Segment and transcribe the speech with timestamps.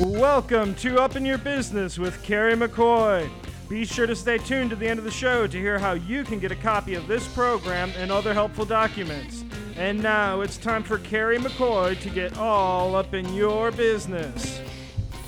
[0.00, 3.28] Welcome to Up in Your Business with Carrie McCoy.
[3.68, 6.24] Be sure to stay tuned to the end of the show to hear how you
[6.24, 9.44] can get a copy of this program and other helpful documents.
[9.76, 14.62] And now it's time for Carrie McCoy to get all up in your business.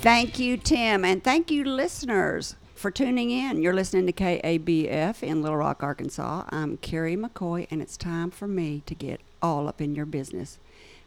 [0.01, 3.61] Thank you, Tim, and thank you, listeners, for tuning in.
[3.61, 6.45] You're listening to KABF in Little Rock, Arkansas.
[6.49, 10.57] I'm Carrie McCoy, and it's time for me to get all up in your business.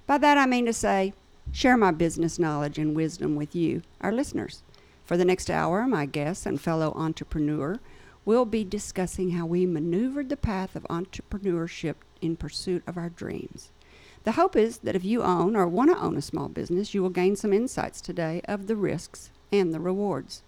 [0.07, 1.15] By that, I mean to say,
[1.53, 4.63] share my business knowledge and wisdom with you, our listeners.
[5.05, 7.79] For the next hour, my guest and fellow entrepreneur
[8.25, 13.71] will be discussing how we maneuvered the path of entrepreneurship in pursuit of our dreams.
[14.25, 17.03] The hope is that if you own or want to own a small business, you
[17.03, 20.43] will gain some insights today of the risks and the rewards.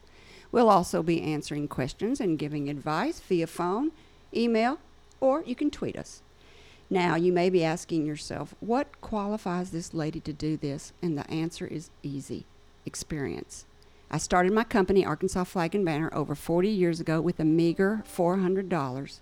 [0.50, 3.92] We'll also be answering questions and giving advice via phone,
[4.34, 4.80] email,
[5.20, 6.22] or you can tweet us.
[6.90, 10.92] Now, you may be asking yourself, what qualifies this lady to do this?
[11.02, 12.46] And the answer is easy
[12.86, 13.66] experience.
[14.10, 18.02] I started my company, Arkansas Flag and Banner, over 40 years ago with a meager
[18.06, 19.20] $400.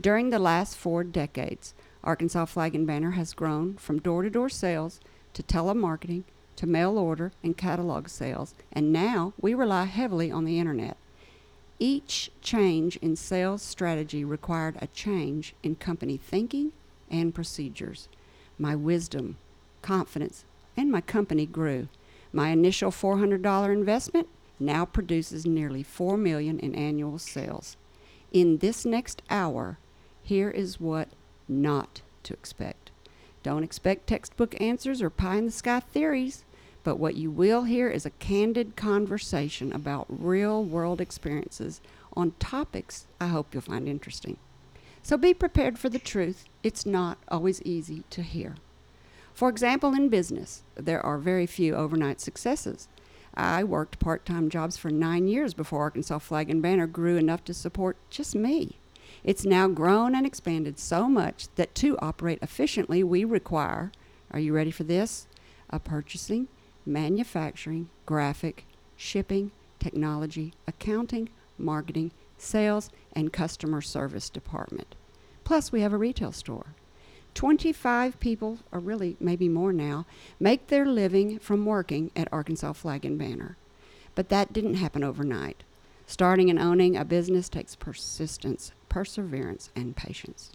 [0.00, 4.48] During the last four decades, Arkansas Flag and Banner has grown from door to door
[4.48, 5.00] sales
[5.34, 6.22] to telemarketing
[6.54, 10.96] to mail order and catalog sales, and now we rely heavily on the internet.
[11.80, 16.72] Each change in sales strategy required a change in company thinking
[17.10, 18.08] and procedures.
[18.58, 19.36] My wisdom,
[19.82, 20.44] confidence,
[20.76, 21.88] and my company grew.
[22.32, 24.28] My initial $400 investment
[24.60, 27.76] now produces nearly 4 million in annual sales.
[28.32, 29.78] In this next hour,
[30.22, 31.08] here is what
[31.48, 32.90] not to expect.
[33.42, 36.44] Don't expect textbook answers or pie in the sky theories,
[36.84, 41.80] but what you will hear is a candid conversation about real world experiences
[42.14, 44.36] on topics I hope you'll find interesting.
[45.08, 46.44] So be prepared for the truth.
[46.62, 48.56] It's not always easy to hear.
[49.32, 52.88] For example, in business, there are very few overnight successes.
[53.32, 57.42] I worked part time jobs for nine years before Arkansas Flag and Banner grew enough
[57.44, 58.76] to support just me.
[59.24, 63.92] It's now grown and expanded so much that to operate efficiently, we require
[64.30, 65.26] are you ready for this?
[65.70, 66.48] A purchasing,
[66.84, 74.94] manufacturing, graphic, shipping, technology, accounting, marketing, sales, and customer service department.
[75.44, 76.74] Plus, we have a retail store.
[77.34, 80.06] 25 people, or really maybe more now,
[80.40, 83.56] make their living from working at Arkansas Flag and Banner.
[84.14, 85.62] But that didn't happen overnight.
[86.06, 90.50] Starting and owning a business takes persistence, perseverance, and patience.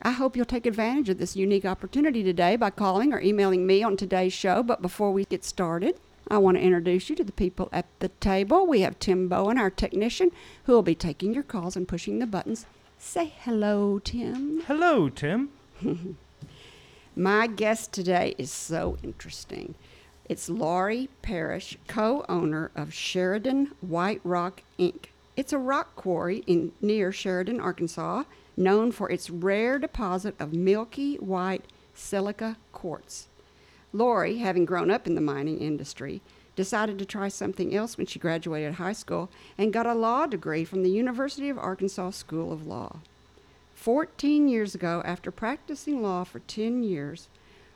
[0.00, 3.82] I hope you'll take advantage of this unique opportunity today by calling or emailing me
[3.82, 4.62] on today's show.
[4.62, 5.98] But before we get started,
[6.30, 8.66] I want to introduce you to the people at the table.
[8.66, 10.30] We have Tim Bowen, our technician,
[10.64, 12.66] who will be taking your calls and pushing the buttons.
[12.98, 14.62] Say hello, Tim.
[14.66, 15.50] Hello, Tim.
[17.16, 19.74] My guest today is so interesting.
[20.28, 25.06] It's Laurie Parrish, co owner of Sheridan White Rock Inc.
[25.34, 28.24] It's a rock quarry in near Sheridan, Arkansas,
[28.56, 31.64] known for its rare deposit of milky white
[31.94, 33.27] silica quartz.
[33.92, 36.20] Laurie, having grown up in the mining industry,
[36.56, 40.64] decided to try something else when she graduated high school and got a law degree
[40.64, 42.98] from the University of Arkansas School of Law.
[43.74, 47.28] 14 years ago, after practicing law for 10 years,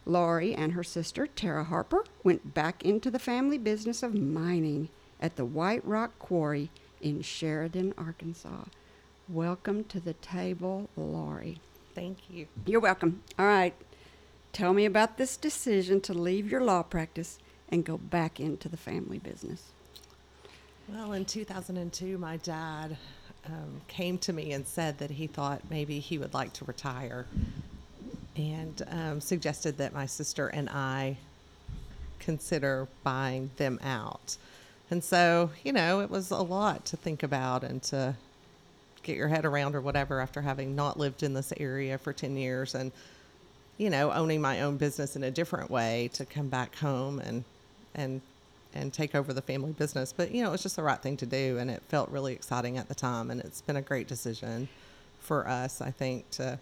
[0.05, 4.89] Laurie and her sister, Tara Harper, went back into the family business of mining
[5.21, 6.71] at the White Rock Quarry
[7.01, 8.65] in Sheridan, Arkansas.
[9.29, 11.61] Welcome to the table, Laurie.
[11.95, 12.49] Thank you.
[12.67, 13.23] You're welcome.
[13.39, 13.75] All right.
[14.53, 17.39] Tell me about this decision to leave your law practice
[17.71, 19.71] and go back into the family business.
[20.89, 22.99] Well, in 2002, my dad
[23.47, 27.27] um, came to me and said that he thought maybe he would like to retire
[28.37, 31.17] and um, suggested that my sister and I
[32.19, 34.37] consider buying them out.
[34.91, 38.15] And so, you know, it was a lot to think about and to
[39.03, 42.37] get your head around or whatever after having not lived in this area for 10
[42.37, 42.93] years and,
[43.83, 47.43] you know, owning my own business in a different way to come back home and,
[47.97, 48.21] and
[48.75, 50.15] and take over the family business.
[50.17, 52.33] But you know, it was just the right thing to do, and it felt really
[52.33, 54.69] exciting at the time, and it's been a great decision
[55.19, 56.61] for us, I think, to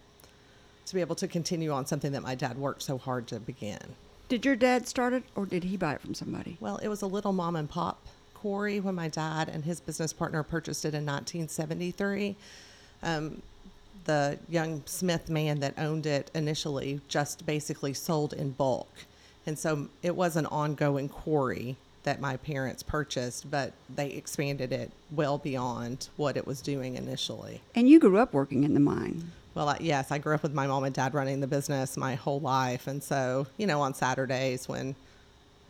[0.87, 3.95] to be able to continue on something that my dad worked so hard to begin.
[4.27, 6.57] Did your dad start it, or did he buy it from somebody?
[6.59, 10.11] Well, it was a little mom and pop quarry when my dad and his business
[10.11, 12.35] partner purchased it in 1973.
[13.03, 13.43] Um,
[14.05, 18.89] the young Smith man that owned it initially just basically sold in bulk.
[19.45, 24.91] And so it was an ongoing quarry that my parents purchased, but they expanded it
[25.11, 27.61] well beyond what it was doing initially.
[27.75, 29.31] And you grew up working in the mine.
[29.53, 32.15] Well, I, yes, I grew up with my mom and dad running the business my
[32.15, 34.95] whole life, and so you know, on Saturdays when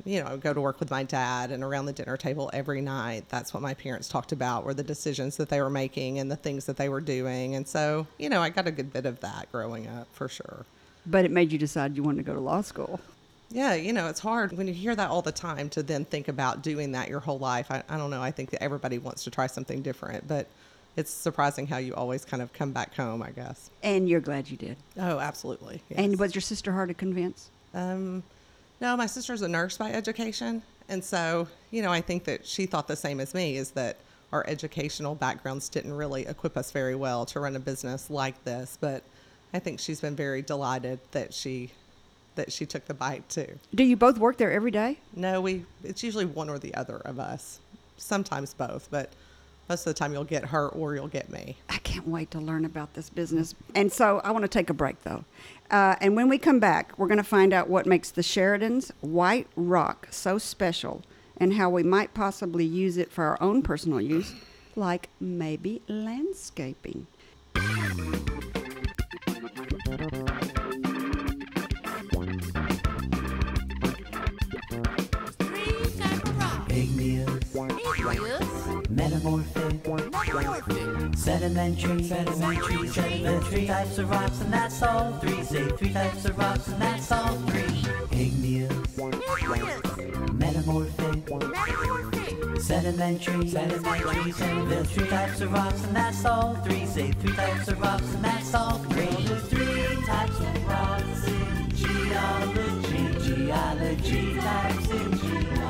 [0.05, 3.25] you know, go to work with my dad and around the dinner table every night,
[3.29, 6.35] that's what my parents talked about were the decisions that they were making and the
[6.35, 7.55] things that they were doing.
[7.55, 10.65] And so, you know, I got a good bit of that growing up for sure.
[11.05, 12.99] But it made you decide you wanted to go to law school.
[13.49, 16.27] Yeah, you know, it's hard when you hear that all the time to then think
[16.27, 17.69] about doing that your whole life.
[17.69, 18.21] I, I don't know.
[18.21, 20.47] I think that everybody wants to try something different, but
[20.95, 23.69] it's surprising how you always kind of come back home, I guess.
[23.83, 24.77] And you're glad you did.
[24.97, 25.81] Oh, absolutely.
[25.95, 27.49] And was your sister hard to convince?
[27.73, 28.23] Um,
[28.81, 30.63] no, my sister's a nurse by education.
[30.89, 33.97] And so, you know, I think that she thought the same as me is that
[34.33, 38.77] our educational backgrounds didn't really equip us very well to run a business like this.
[38.81, 39.03] But
[39.53, 41.71] I think she's been very delighted that she
[42.35, 43.59] that she took the bite too.
[43.75, 44.97] Do you both work there every day?
[45.15, 47.59] No, we it's usually one or the other of us.
[47.97, 49.11] Sometimes both, but
[49.71, 51.55] most of the time you'll get her or you'll get me.
[51.69, 53.55] I can't wait to learn about this business.
[53.73, 55.23] And so I want to take a break though.
[55.69, 58.91] Uh, and when we come back, we're going to find out what makes the Sheridan's
[58.99, 61.03] White Rock so special
[61.37, 64.33] and how we might possibly use it for our own personal use,
[64.75, 67.07] like maybe landscaping.
[79.13, 79.60] Three
[81.15, 85.43] sedimentary, sedimentary, sedimentary types of rocks, and that's all three.
[85.43, 87.83] Say three types of rocks, and that's all three.
[88.11, 88.97] Igneous,
[90.33, 91.29] metamorphic,
[92.61, 96.85] sedimentary, sedimentary, sedimentary types of rocks, and that's all three.
[96.85, 99.25] Say three types of rocks, and that's all three.
[99.25, 105.60] There's three types of rocks in geology, geology types in geology,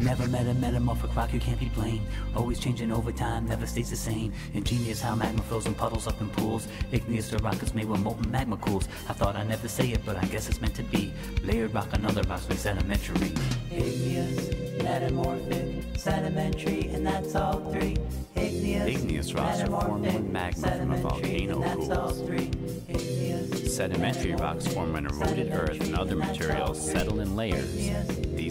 [0.00, 0.10] geology.
[0.12, 2.06] If you never met a metamorphic rock, you can't be blamed.
[2.36, 4.32] Always changing over time, never stays the same.
[4.54, 6.68] Ingenious how magma flows and puddles up in pools.
[6.92, 8.88] Igneous the rock is made when molten magma cools.
[9.08, 11.12] I thought I'd never say it, but I guess it's meant to be.
[11.42, 13.32] Layered rock on other rocks like sedimentary.
[13.70, 17.96] Igneous, metamorphic, sedimentary, and that's all three.
[18.36, 22.22] Igneous, Igneous rocks are formed when magma from a volcano and that's all cools.
[22.22, 22.50] three.
[22.88, 27.90] Igneous, Sedimentary rocks form when eroded earth and other materials settle in layers.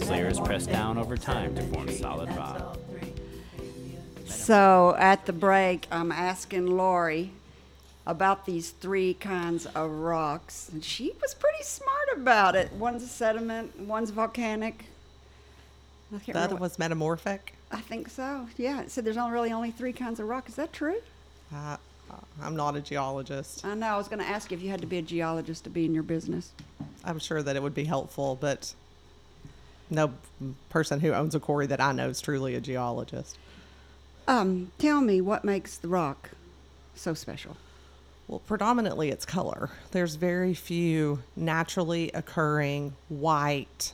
[0.00, 2.78] These layers press down over time to form solid rock.
[4.24, 7.32] So at the break, I'm asking Laurie
[8.06, 12.72] about these three kinds of rocks, and she was pretty smart about it.
[12.72, 14.86] One's a sediment, one's volcanic.
[16.10, 17.54] The other what- was metamorphic.
[17.70, 18.48] I think so.
[18.56, 20.48] Yeah, it said there's only really only three kinds of rock.
[20.48, 20.96] Is that true?
[21.54, 21.76] Uh,
[22.40, 23.66] I'm not a geologist.
[23.66, 23.88] I know.
[23.88, 25.84] I was going to ask you if you had to be a geologist to be
[25.84, 26.52] in your business.
[27.04, 28.74] I'm sure that it would be helpful, but
[29.90, 30.12] no
[30.68, 33.36] person who owns a quarry that I know is truly a geologist.
[34.28, 36.30] Um, tell me what makes the rock
[36.94, 37.56] so special.
[38.28, 39.70] Well, predominantly it's color.
[39.90, 43.92] There's very few naturally occurring white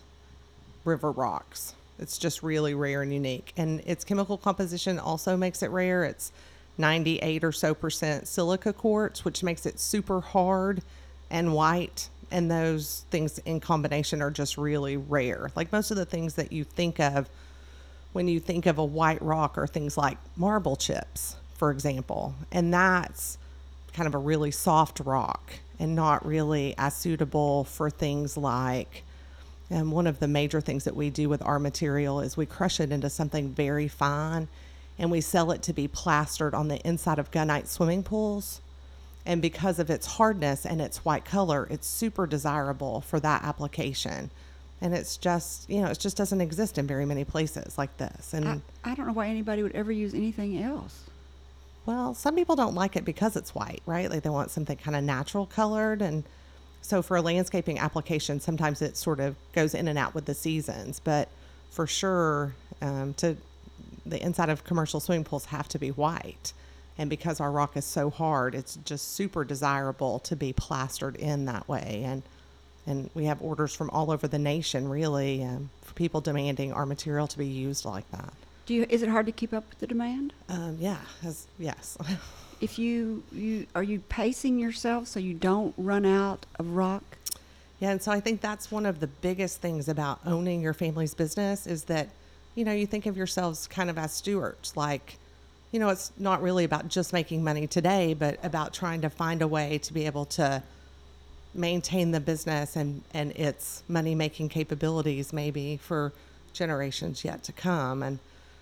[0.84, 1.74] river rocks.
[1.98, 3.52] It's just really rare and unique.
[3.56, 6.04] And its chemical composition also makes it rare.
[6.04, 6.32] It's
[6.76, 10.82] 98 or so percent silica quartz, which makes it super hard
[11.30, 12.10] and white.
[12.30, 15.50] And those things in combination are just really rare.
[15.54, 17.28] Like most of the things that you think of
[18.12, 22.34] when you think of a white rock are things like marble chips, for example.
[22.50, 23.38] And that's
[23.92, 29.04] kind of a really soft rock and not really as suitable for things like
[29.68, 32.78] and one of the major things that we do with our material is we crush
[32.78, 34.48] it into something very fine
[34.98, 38.60] and we sell it to be plastered on the inside of gunite swimming pools.
[39.26, 44.30] And because of its hardness and its white color, it's super desirable for that application.
[44.80, 48.32] And it's just, you know, it just doesn't exist in very many places like this.
[48.32, 51.02] And I, I don't know why anybody would ever use anything else.
[51.86, 54.08] Well, some people don't like it because it's white, right?
[54.08, 56.02] Like they want something kind of natural colored.
[56.02, 56.22] And
[56.80, 60.34] so for a landscaping application, sometimes it sort of goes in and out with the
[60.34, 61.00] seasons.
[61.00, 61.28] But
[61.70, 63.36] for sure, um, to
[64.04, 66.52] the inside of commercial swimming pools have to be white.
[66.98, 71.44] And because our rock is so hard, it's just super desirable to be plastered in
[71.44, 72.02] that way.
[72.04, 72.22] And
[72.88, 76.86] and we have orders from all over the nation, really, um, for people demanding our
[76.86, 78.32] material to be used like that.
[78.64, 78.86] Do you?
[78.88, 80.32] Is it hard to keep up with the demand?
[80.48, 81.98] Um, yeah, as, yes.
[82.58, 87.04] If you you are you pacing yourself so you don't run out of rock?
[87.80, 91.14] Yeah, and so I think that's one of the biggest things about owning your family's
[91.14, 92.08] business is that,
[92.54, 94.74] you know, you think of yourselves kind of as stewards.
[94.74, 95.18] Like,
[95.72, 99.42] you know, it's not really about just making money today, but about trying to find
[99.42, 100.62] a way to be able to
[101.54, 106.12] maintain the business and, and its money making capabilities maybe for
[106.52, 108.02] generations yet to come.
[108.02, 108.18] And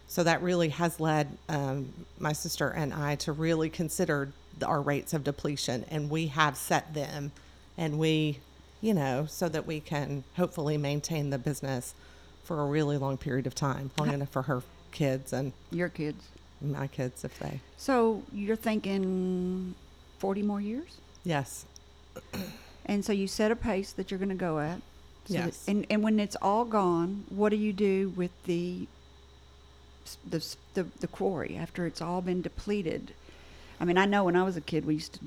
[0.07, 4.33] so that really has led um, my sister and I to really consider
[4.65, 7.33] our rates of depletion, and we have set them,
[7.77, 8.39] and we,
[8.81, 11.95] you know, so that we can hopefully maintain the business
[12.45, 16.29] for a really long period of time, long enough for her kids and Your kids.
[16.61, 17.61] My kids if they.
[17.77, 19.75] So you're thinking
[20.19, 20.99] 40 more years?
[21.25, 21.65] Yes.
[22.87, 24.77] And so you set a pace that you're going to go at.
[25.27, 25.65] So that- Yes.
[25.67, 28.87] and, and when it's all gone, what do you do with the,
[30.29, 30.45] the,
[30.75, 33.15] the, the quarry after it's all been depleted?
[33.81, 35.21] I mean, I know when I was a kid, we used to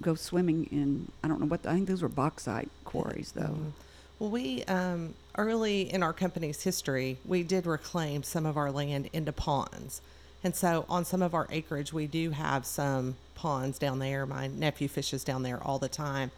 [0.00, 3.42] go swimming in, I don't know what, I think those were bauxite quarries, though.
[3.42, 3.72] Mhm.
[4.18, 9.10] Well, we um, early in our company's history, we did reclaim some of our land
[9.12, 10.00] into ponds,
[10.42, 14.26] and so on some of our acreage, we do have some ponds down there.
[14.26, 16.30] My nephew fishes down there all the time,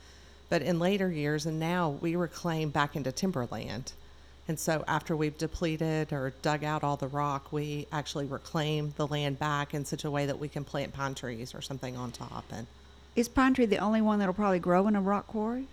[0.48, 3.92] but in later years, and now we reclaim back into timberland.
[4.48, 9.06] And so after we've depleted or dug out all the rock, we actually reclaim the
[9.06, 12.10] land back in such a way that we can plant pine trees or something on
[12.10, 12.44] top.
[12.52, 12.66] And
[13.14, 15.66] Is pine tree the only one that'll probably grow in a rock quarry?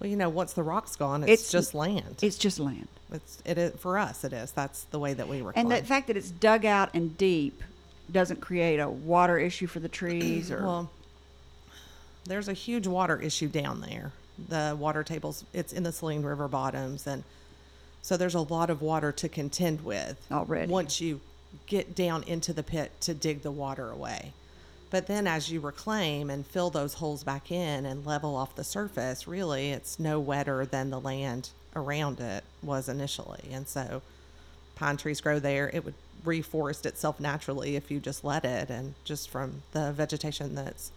[0.00, 2.16] well, you know, once the rock's gone, it's, It's- just land.
[2.22, 2.88] It's just land.
[3.12, 4.24] It's it is for us.
[4.24, 4.50] It is.
[4.52, 5.70] That's the way that we reclaim.
[5.70, 7.62] And the fact that it's dug out and deep
[8.10, 10.90] doesn't create a water issue for the trees or well,
[12.24, 14.12] there's a huge water issue down there.
[14.48, 15.44] The water tables.
[15.52, 17.22] It's in the Saline River bottoms, and
[18.02, 20.70] so there's a lot of water to contend with Already.
[20.70, 21.20] Once you
[21.66, 24.32] get down into the pit to dig the water away.
[24.90, 28.64] But then as you reclaim and fill those holes back in and level off the
[28.64, 33.48] surface, really it's no wetter than the land around it was initially.
[33.52, 34.02] And so
[34.74, 35.68] pine trees grow there.
[35.72, 35.94] It would
[36.24, 40.90] reforest itself naturally if you just let it and just from the vegetation that's,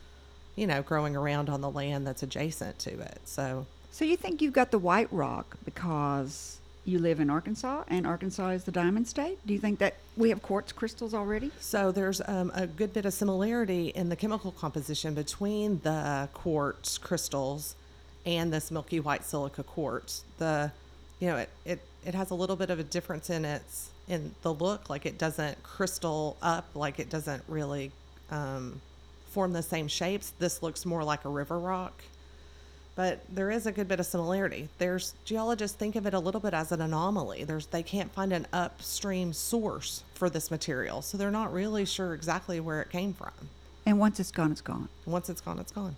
[0.56, 3.20] you know, growing around on the land that's adjacent to it.
[3.26, 8.08] So So you think you've got the white rock because you live in Arkansas and
[8.08, 9.38] Arkansas is the diamond state?
[9.46, 11.52] Do you think that we have quartz crystals already?
[11.60, 16.98] So there's um, a good bit of similarity in the chemical composition between the quartz
[16.98, 17.76] crystals
[18.26, 20.24] and this milky white silica quartz.
[20.38, 20.72] The,
[21.20, 24.34] you know, it, it, it has a little bit of a difference in its in
[24.42, 24.90] the look.
[24.90, 26.66] Like it doesn't crystal up.
[26.74, 27.92] Like it doesn't really
[28.32, 28.82] um,
[29.30, 30.34] form the same shapes.
[30.40, 31.94] This looks more like a river rock
[32.98, 34.68] but there is a good bit of similarity.
[34.80, 37.44] There's geologists think of it a little bit as an anomaly.
[37.44, 42.16] There's they can't find an upstream source for this material, so they're not really sure
[42.16, 43.32] exactly where it came from.
[43.86, 44.90] And once it's gone, it's gone.
[45.06, 45.96] Once it's gone, it's gone.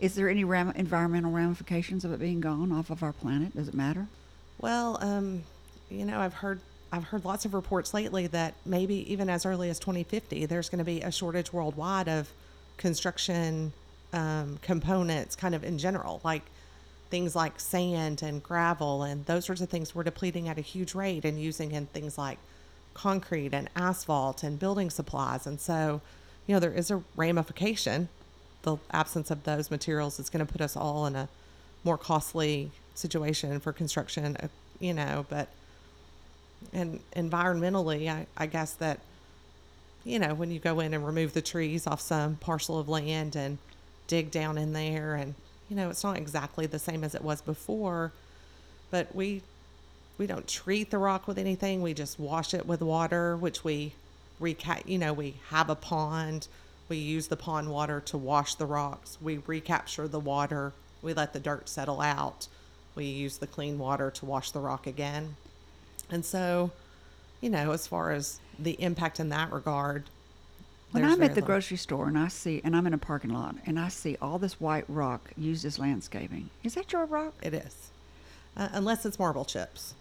[0.00, 3.54] Is there any ram- environmental ramifications of it being gone off of our planet?
[3.54, 4.08] Does it matter?
[4.62, 5.42] Well, um,
[5.90, 6.60] you know, I've heard
[6.92, 10.78] I've heard lots of reports lately that maybe even as early as 2050, there's going
[10.78, 12.30] to be a shortage worldwide of
[12.76, 13.72] construction
[14.12, 16.42] um, components, kind of in general, like
[17.10, 19.94] things like sand and gravel and those sorts of things.
[19.94, 22.38] We're depleting at a huge rate and using in things like
[22.94, 26.00] concrete and asphalt and building supplies, and so
[26.46, 28.08] you know there is a ramification.
[28.62, 31.28] The absence of those materials is going to put us all in a
[31.82, 34.48] more costly situation for construction, uh,
[34.80, 35.48] you know, but
[36.72, 39.00] and environmentally, I, I guess that,
[40.04, 43.36] you know, when you go in and remove the trees off some parcel of land
[43.36, 43.58] and
[44.06, 45.34] dig down in there, and,
[45.68, 48.12] you know, it's not exactly the same as it was before,
[48.90, 49.42] but we,
[50.18, 51.82] we don't treat the rock with anything.
[51.82, 53.92] We just wash it with water, which we
[54.40, 56.48] reca- you know, we have a pond.
[56.88, 59.18] We use the pond water to wash the rocks.
[59.20, 60.72] We recapture the water.
[61.00, 62.48] We let the dirt settle out.
[62.94, 65.36] We use the clean water to wash the rock again.
[66.10, 66.70] And so,
[67.40, 70.04] you know, as far as the impact in that regard,
[70.90, 71.46] When I'm at the little.
[71.46, 74.38] grocery store and I see, and I'm in a parking lot, and I see all
[74.38, 77.32] this white rock used as landscaping, is that your rock?
[77.42, 77.90] It is,
[78.56, 79.94] uh, unless it's marble chips.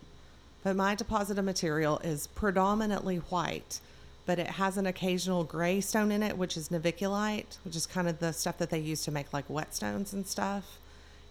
[0.63, 3.79] But my deposit of material is predominantly white,
[4.25, 8.07] but it has an occasional gray stone in it, which is novaculite, which is kind
[8.09, 10.77] of the stuff that they use to make like whetstones and stuff.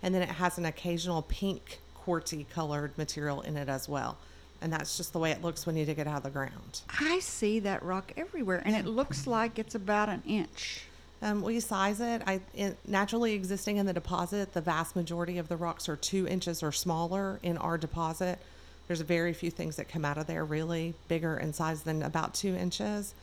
[0.02, 4.16] And then it has an occasional pink quartzy colored material in it as well.
[4.62, 6.82] And that's just the way it looks when you dig it out of the ground.
[7.00, 10.84] I see that rock everywhere, and it looks like it's about an inch.
[11.22, 12.22] Um, we size it.
[12.26, 14.52] I it, naturally existing in the deposit.
[14.54, 18.38] The vast majority of the rocks are two inches or smaller in our deposit.
[18.86, 22.34] There's very few things that come out of there really bigger in size than about
[22.34, 23.14] two inches,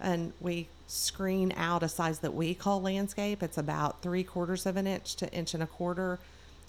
[0.00, 3.42] and we screen out a size that we call landscape.
[3.42, 6.18] It's about three quarters of an inch to inch and a quarter,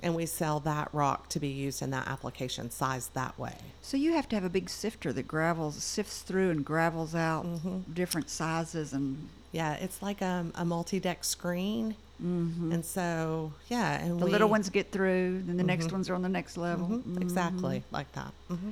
[0.03, 3.55] and we sell that rock to be used in that application size that way.
[3.81, 7.45] So you have to have a big sifter that gravels, sifts through and gravels out
[7.45, 7.93] Mm-hmm.
[7.93, 12.71] different sizes and Yeah, it's like um, a multi-deck screen, mm-hmm.
[12.71, 16.15] and so yeah, and the we, little ones get through, then the next ones are
[16.15, 16.87] on the next level.
[16.87, 18.33] Mhm, exactly like that.
[18.47, 18.71] hmm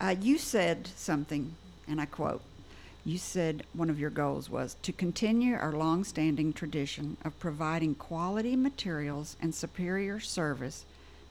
[0.00, 1.54] Uh, you said something,
[1.88, 2.40] and I quote
[3.06, 7.94] You said one of your goals was to continue our long standing tradition of providing
[7.94, 10.84] quality materials and superior service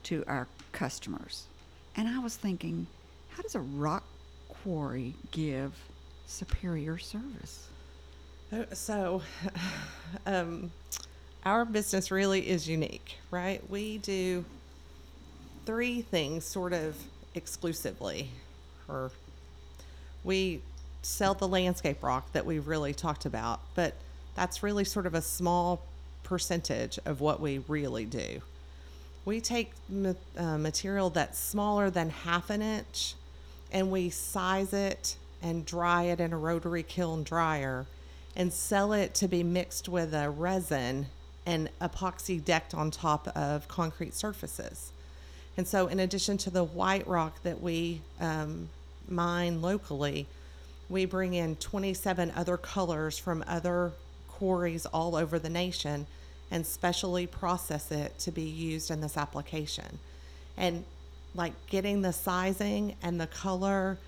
[0.04, 1.44] to our customers.
[1.94, 2.86] And I was thinking,
[3.28, 4.04] how does a rock
[4.48, 5.74] quarry give
[6.26, 7.68] superior service?
[8.50, 9.20] Uh, So,
[10.26, 10.70] um,
[11.44, 13.60] our business really is unique, right?
[13.68, 14.46] We do
[15.66, 16.96] three things sort of
[17.34, 18.30] exclusively,
[18.88, 19.10] or
[20.24, 20.62] we
[21.06, 23.94] sell the landscape rock that we really talked about, but
[24.34, 25.82] that's really sort of a small
[26.24, 28.40] percentage of what we really do.
[29.24, 33.14] We take ma- uh, material that's smaller than half an inch
[33.72, 37.86] and we size it and dry it in a rotary kiln dryer
[38.34, 41.06] and sell it to be mixed with a resin
[41.46, 44.92] and epoxy decked on top of concrete surfaces.
[45.56, 48.68] And so, in addition to the white rock that we um,
[49.08, 50.26] mine locally,
[50.88, 53.92] we bring in 27 other colors from other
[54.28, 56.06] quarries all over the nation
[56.50, 59.98] and specially process it to be used in this application.
[60.56, 60.84] And
[61.34, 63.98] like getting the sizing and the color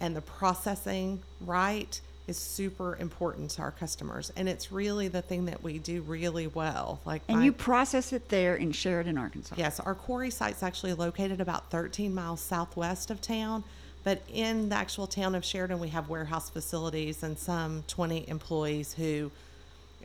[0.00, 4.30] and the processing right is super important to our customers.
[4.36, 7.00] And it's really the thing that we do really well.
[7.04, 9.54] Like And my- you process it there in Sheridan, Arkansas.
[9.58, 13.64] Yes, our quarry site's actually located about 13 miles southwest of town,
[14.04, 18.94] but in the actual town of Sheridan, we have warehouse facilities and some 20 employees
[18.94, 19.30] who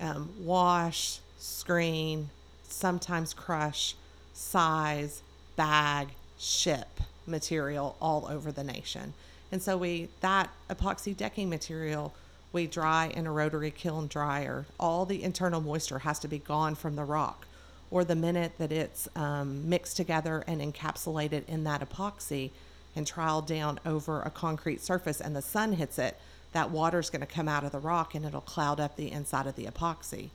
[0.01, 2.29] um, wash, screen,
[2.67, 3.95] sometimes crush,
[4.33, 5.21] size,
[5.55, 9.13] bag, ship material all over the nation.
[9.51, 12.13] And so we that epoxy decking material
[12.53, 14.65] we dry in a rotary kiln dryer.
[14.79, 17.47] All the internal moisture has to be gone from the rock
[17.89, 22.51] or the minute that it's um, mixed together and encapsulated in that epoxy
[22.95, 26.17] and trialed down over a concrete surface and the sun hits it,
[26.51, 29.47] that water's going to come out of the rock and it'll cloud up the inside
[29.47, 30.29] of the epoxy.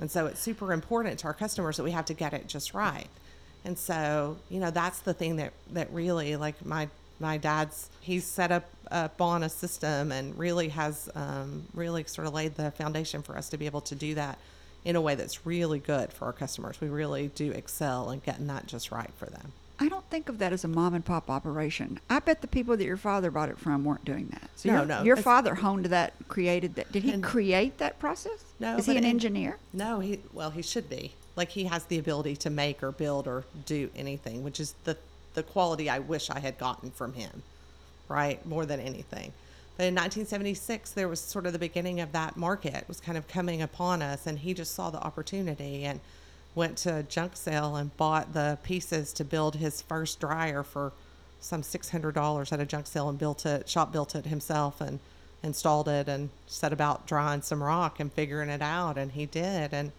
[0.00, 2.72] And so it's super important to our customers that we have to get it just
[2.72, 3.08] right.
[3.64, 6.88] And so, you know, that's the thing that, that really, like my
[7.20, 12.26] my dad's, he's set up up on a system and really has um, really sort
[12.26, 14.38] of laid the foundation for us to be able to do that
[14.84, 16.80] in a way that's really good for our customers.
[16.80, 19.52] We really do excel in getting that just right for them.
[19.80, 22.00] I don't think of that as a mom and pop operation.
[22.10, 24.50] I bet the people that your father bought it from weren't doing that.
[24.56, 26.90] So No, your, no, your it's- father honed that, created that.
[26.90, 28.44] Did he And- create that process?
[28.58, 29.58] No, Is he an in- engineer?
[29.72, 31.12] No, he well, he should be.
[31.36, 34.96] Like he has the ability to make or build or do anything, which is the
[35.34, 37.42] the quality I wish I had gotten from him,
[38.08, 38.44] right?
[38.44, 39.32] More than anything.
[39.76, 43.28] But in 1976, there was sort of the beginning of that market was kind of
[43.28, 46.00] coming upon us, and he just saw the opportunity and
[46.58, 50.92] went to a junk sale and bought the pieces to build his first dryer for
[51.40, 54.98] some $600 at a junk sale and built it, shop built it himself and
[55.42, 58.98] installed it and set about drawing some rock and figuring it out.
[58.98, 59.72] And he did.
[59.72, 59.92] And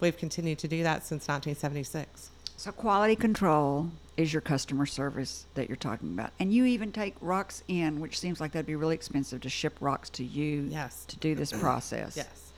[0.00, 2.30] we've continued to do that since 1976.
[2.56, 7.14] So quality control is your customer service that you're talking about, and you even take
[7.22, 11.06] rocks in, which seems like that'd be really expensive to ship rocks to you Yes.
[11.06, 12.18] to do this process.
[12.18, 12.49] Yes.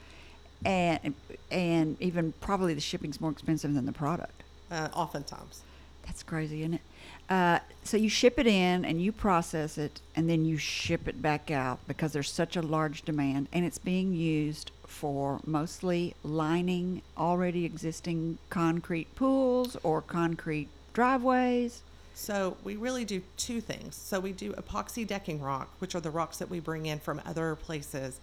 [0.65, 1.15] And
[1.51, 4.43] and even probably the shipping's more expensive than the product.
[4.71, 5.63] Uh, oftentimes.
[6.07, 6.81] That's crazy, isn't it?
[7.31, 11.23] Uh, so you ship it in and you process it, and then you ship it
[11.23, 17.03] back out because there's such a large demand, and it's being used for mostly lining
[17.17, 21.83] already existing concrete pools or concrete driveways.
[22.15, 23.97] So we really do two things.
[23.97, 27.23] So we do epoxy decking rock, which are the rocks that we bring in from
[27.25, 28.21] other places,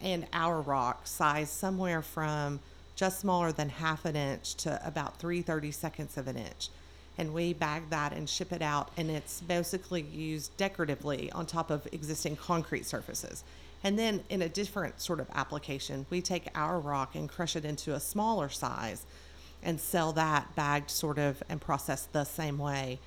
[0.00, 2.60] and our rock size somewhere from
[2.94, 6.68] just smaller than half an inch to about three thirty seconds of an inch.
[7.18, 11.70] And we bag that and ship it out, and it's basically used decoratively on top
[11.70, 13.42] of existing concrete surfaces.
[13.84, 17.64] And then in a different sort of application, we take our rock and crush it
[17.64, 19.04] into a smaller size
[19.62, 22.98] and sell that bagged sort of and processed the same way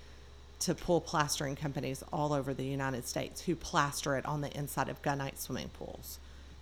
[0.61, 4.89] to pool plastering companies all over the United States who plaster it on the inside
[4.89, 6.19] of gunite swimming pools.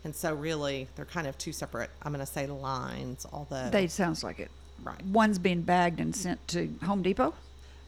[0.07, 3.87] And so really they're kind of two separate, I'm going to say lines, although They
[3.87, 4.49] sounds like it.
[4.81, 5.03] right.
[5.05, 7.33] One's being bagged and sent to Home Depot.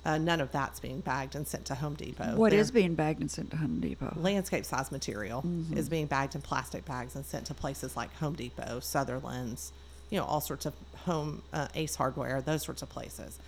[0.04, 2.36] Uh, none of that's being bagged and sent to Home Depot.
[2.36, 4.12] What They're- is being bagged and sent to Home Depot?
[4.18, 5.78] landscape size material Mm-hmm.
[5.78, 9.72] is being bagged in plastic bags and sent to places like Home Depot, Sutherland's,
[10.10, 10.74] you know, all sorts of
[11.06, 13.40] home uh, Ace Hardware, those sorts of places.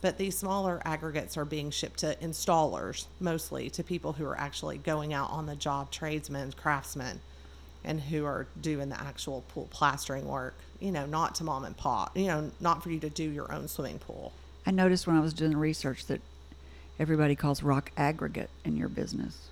[0.00, 4.78] But these smaller aggregates are being shipped to installers, mostly to people who are actually
[4.78, 7.20] going out on the job, tradesmen, craftsmen,
[7.84, 10.54] and who are doing the actual pool plastering work.
[10.80, 12.16] You know, not to mom and pop.
[12.16, 14.32] You know, not for you to do your own swimming pool.
[14.66, 16.20] I noticed when I was doing the research that
[16.98, 19.48] everybody calls rock aggregate in your business.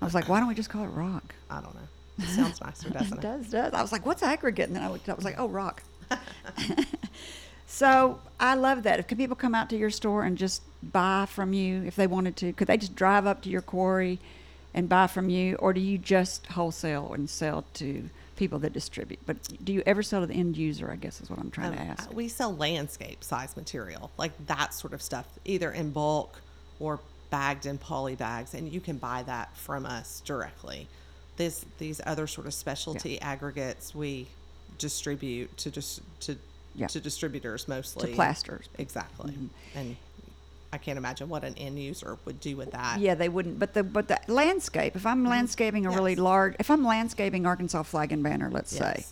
[0.00, 1.34] I was like, why don't we just call it rock?
[1.50, 1.88] I don't know.
[2.18, 3.22] It sounds nicer, doesn't it it?
[3.22, 3.72] does, does.
[3.72, 4.68] I was like, what's aggregate?
[4.68, 5.82] And then I looked up, I was like, oh, rock.
[7.66, 9.06] so I love that.
[9.08, 12.36] Could people come out to your store and just buy from you if they wanted
[12.36, 12.52] to?
[12.52, 14.20] Could they just drive up to your quarry
[14.74, 19.20] and buy from you, or do you just wholesale and sell to people that distribute?
[19.24, 20.90] But do you ever sell to the end user?
[20.90, 22.12] I guess is what I'm trying to Um, ask.
[22.12, 26.40] We sell landscape size material, like that sort of stuff, either in bulk
[26.80, 26.98] or
[27.30, 30.88] bagged in poly bags, and you can buy that from us directly.
[31.36, 34.26] This these other sort of specialty aggregates we
[34.78, 36.36] distribute to just to
[36.76, 36.88] Yeah.
[36.88, 38.68] to distributors mostly to plasters.
[38.78, 39.34] exactly,
[39.76, 39.96] and
[40.74, 42.98] I can't imagine what an end user would do with that.
[42.98, 43.58] Yeah, they wouldn't.
[43.60, 44.96] But the but the landscape.
[44.96, 46.24] If I'm landscaping a really Mm-hmm.
[46.24, 49.04] Large, if I'm landscaping Arkansas flag and banner, let's say,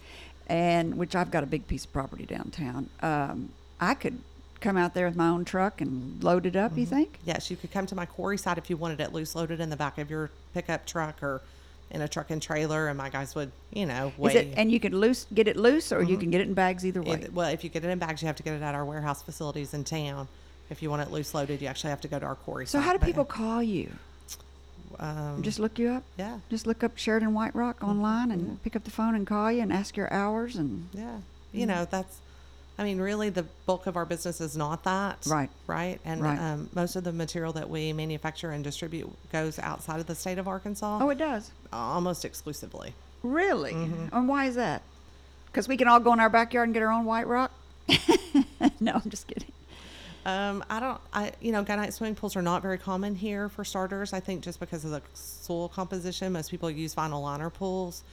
[0.48, 4.18] and which I've got a big piece of property downtown, um, I could
[4.60, 6.76] come out there with my own truck and load it up.
[6.76, 6.94] You Mm-hmm.
[6.96, 7.18] think?
[7.24, 9.70] Yes, you could come to my quarry site if you wanted it loose loaded in
[9.70, 11.40] the back of your pickup truck or
[11.92, 14.34] in a truck and trailer, and my guys would, you know, Is weigh.
[14.36, 16.84] it, and you can loose get it loose, or you can get it in bags
[16.86, 17.20] either way.
[17.20, 18.84] It- well, if you get it in bags, you have to get it at our
[18.84, 20.26] warehouse facilities in town.
[20.72, 22.66] If you want it loose loaded, you actually have to go to our quarry.
[22.66, 23.92] so site, how do but, people call you?
[24.98, 26.02] Um, Just look you up.
[26.18, 27.90] yeah, Just look up Sheridan White Rock Mm-hmm.
[27.90, 31.18] online and pick up the phone and call you and ask your hours and yeah.
[31.52, 32.18] You know, that's.
[32.78, 35.18] I mean, really, the bulk of our business is not that.
[35.26, 35.50] Right.
[35.66, 36.00] Right.
[36.06, 36.38] And Right.
[36.38, 40.38] Um, most of the material that we manufacture and distribute goes outside of the state
[40.38, 41.50] of Arkansas, oh, it does.
[41.72, 42.94] almost exclusively.
[43.22, 43.72] Really?
[43.74, 44.16] Mm-hmm.
[44.16, 44.80] And why is that?
[45.46, 47.50] Because we can all go in our backyard and get our own white rock?
[48.80, 49.52] no, I'm just kidding.
[50.24, 51.00] Um, I don't.
[51.12, 54.12] I you know, gunite swimming pools are not very common here for starters.
[54.12, 58.04] I think just because of the soil composition, most people use vinyl liner pools,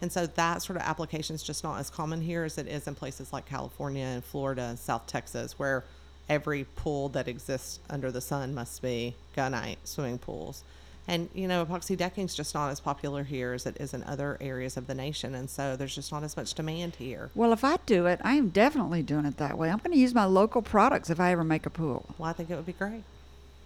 [0.00, 2.86] and so that sort of application is just not as common here as it is
[2.86, 5.84] in places like California and Florida and South Texas, where
[6.28, 10.64] every pool that exists under the sun must be gunite swimming pools.
[11.08, 14.04] And you know, epoxy decking is just not as popular here as it is in
[14.04, 17.30] other areas of the nation, and so there's just not as much demand here.
[17.34, 19.70] Well, if I do it, I am definitely doing it that way.
[19.70, 22.04] I'm going to use my local products if I ever make a pool.
[22.18, 23.04] Well, I think it would be great.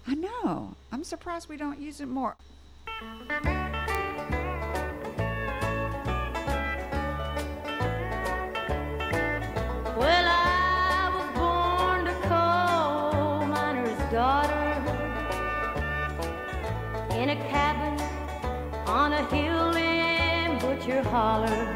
[0.07, 0.77] I know.
[0.93, 2.37] I'm surprised we don't use it more.
[20.89, 21.67] In Holler.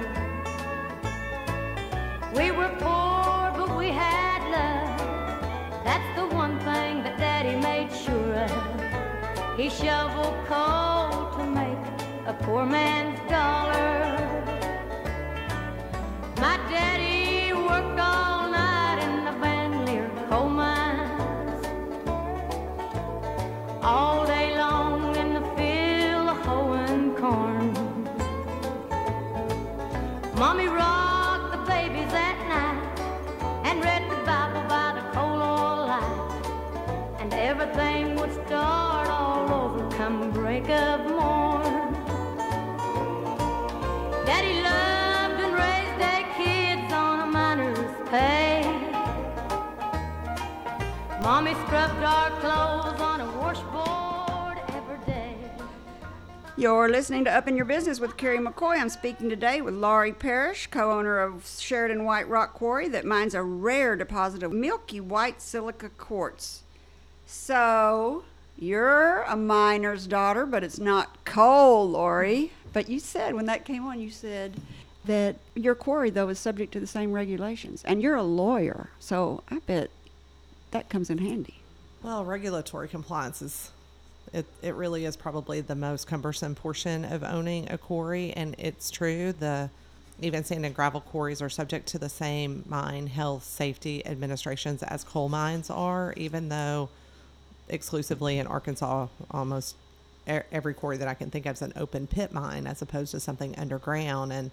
[2.35, 5.85] We were poor, but we had love.
[5.85, 9.57] That's the one thing that Daddy made sure of.
[9.57, 11.79] He shoveled coal to make
[12.27, 14.26] a poor man's dollar.
[51.47, 55.37] Mommy scrubbed our clothes on a washboard every day.
[56.57, 58.81] You're listening to Up in Your Business with Carrie McCoy.
[58.81, 63.33] I'm speaking today with Laurie Parrish, co owner of Sheridan White Rock Quarry, that mines
[63.33, 66.65] a rare deposit of milky white silica quartz.
[67.27, 68.25] So,
[68.59, 72.51] you're a miner's daughter, but it's not coal, Laurie.
[72.73, 74.55] But you said, when that came on, you said
[75.05, 77.85] that your quarry, though, is subject to the same regulations.
[77.85, 79.91] And you're a lawyer, so I bet
[80.77, 81.55] that comes in handy.
[82.03, 83.71] Well, regulatory compliance is
[84.33, 88.91] it, it really is probably the most cumbersome portion of owning a quarry and it's
[88.91, 89.71] true the
[90.21, 95.05] even sand and gravel quarries are subject to the same mine health safety administrations as
[95.05, 96.89] coal mines are even though
[97.69, 99.77] exclusively in Arkansas almost
[100.27, 103.21] every quarry that I can think of is an open pit mine as opposed to
[103.21, 104.51] something underground and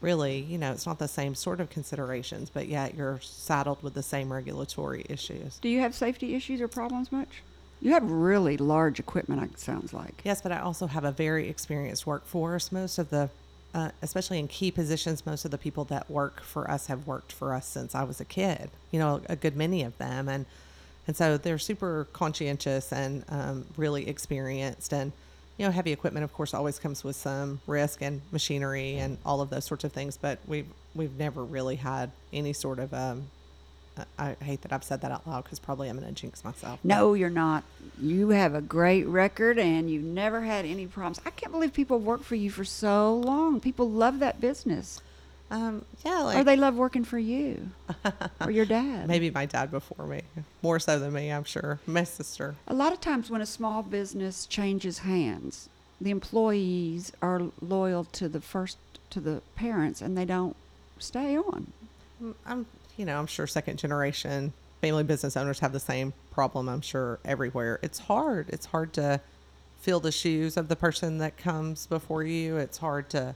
[0.00, 3.94] really you know it's not the same sort of considerations but yet you're saddled with
[3.94, 7.42] the same regulatory issues Do you have safety issues or problems much?
[7.80, 10.20] You have really large equipment, it sounds like.
[10.22, 12.70] Yes, but I also have a very experienced workforce.
[12.70, 13.30] Most of the,
[13.74, 17.32] uh, especially in key positions, most of the people that work for us have worked
[17.32, 18.70] for us since I was a kid.
[18.90, 20.44] You know, a good many of them, and
[21.06, 24.92] and so they're super conscientious and um, really experienced.
[24.92, 25.12] And
[25.60, 29.42] you know, heavy equipment, of course, always comes with some risk and machinery and all
[29.42, 30.16] of those sorts of things.
[30.16, 33.26] But we've we've never really had any sort of um,
[34.18, 36.80] I hate that I've said that out loud because probably I'm going to jinx myself.
[36.82, 37.64] No, you're not.
[38.00, 41.20] You have a great record and you've never had any problems.
[41.26, 43.60] I can't believe people work for you for so long.
[43.60, 45.02] People love that business.
[45.50, 47.70] Um, yeah, like or they love working for you
[48.40, 49.08] or your dad?
[49.08, 50.22] maybe my dad before me,
[50.62, 51.80] more so than me, I'm sure.
[51.86, 52.54] My sister.
[52.68, 55.68] A lot of times when a small business changes hands,
[56.00, 58.78] the employees are loyal to the first
[59.10, 60.54] to the parents and they don't
[60.98, 61.72] stay on.
[62.22, 66.68] Mm, I'm, you know, I'm sure second generation family business owners have the same problem.
[66.68, 67.78] I'm sure everywhere.
[67.82, 68.48] It's hard.
[68.48, 69.20] It's hard to
[69.80, 72.56] fill the shoes of the person that comes before you.
[72.56, 73.34] It's hard to,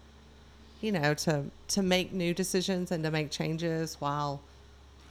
[0.84, 4.40] you know, to to make new decisions and to make changes while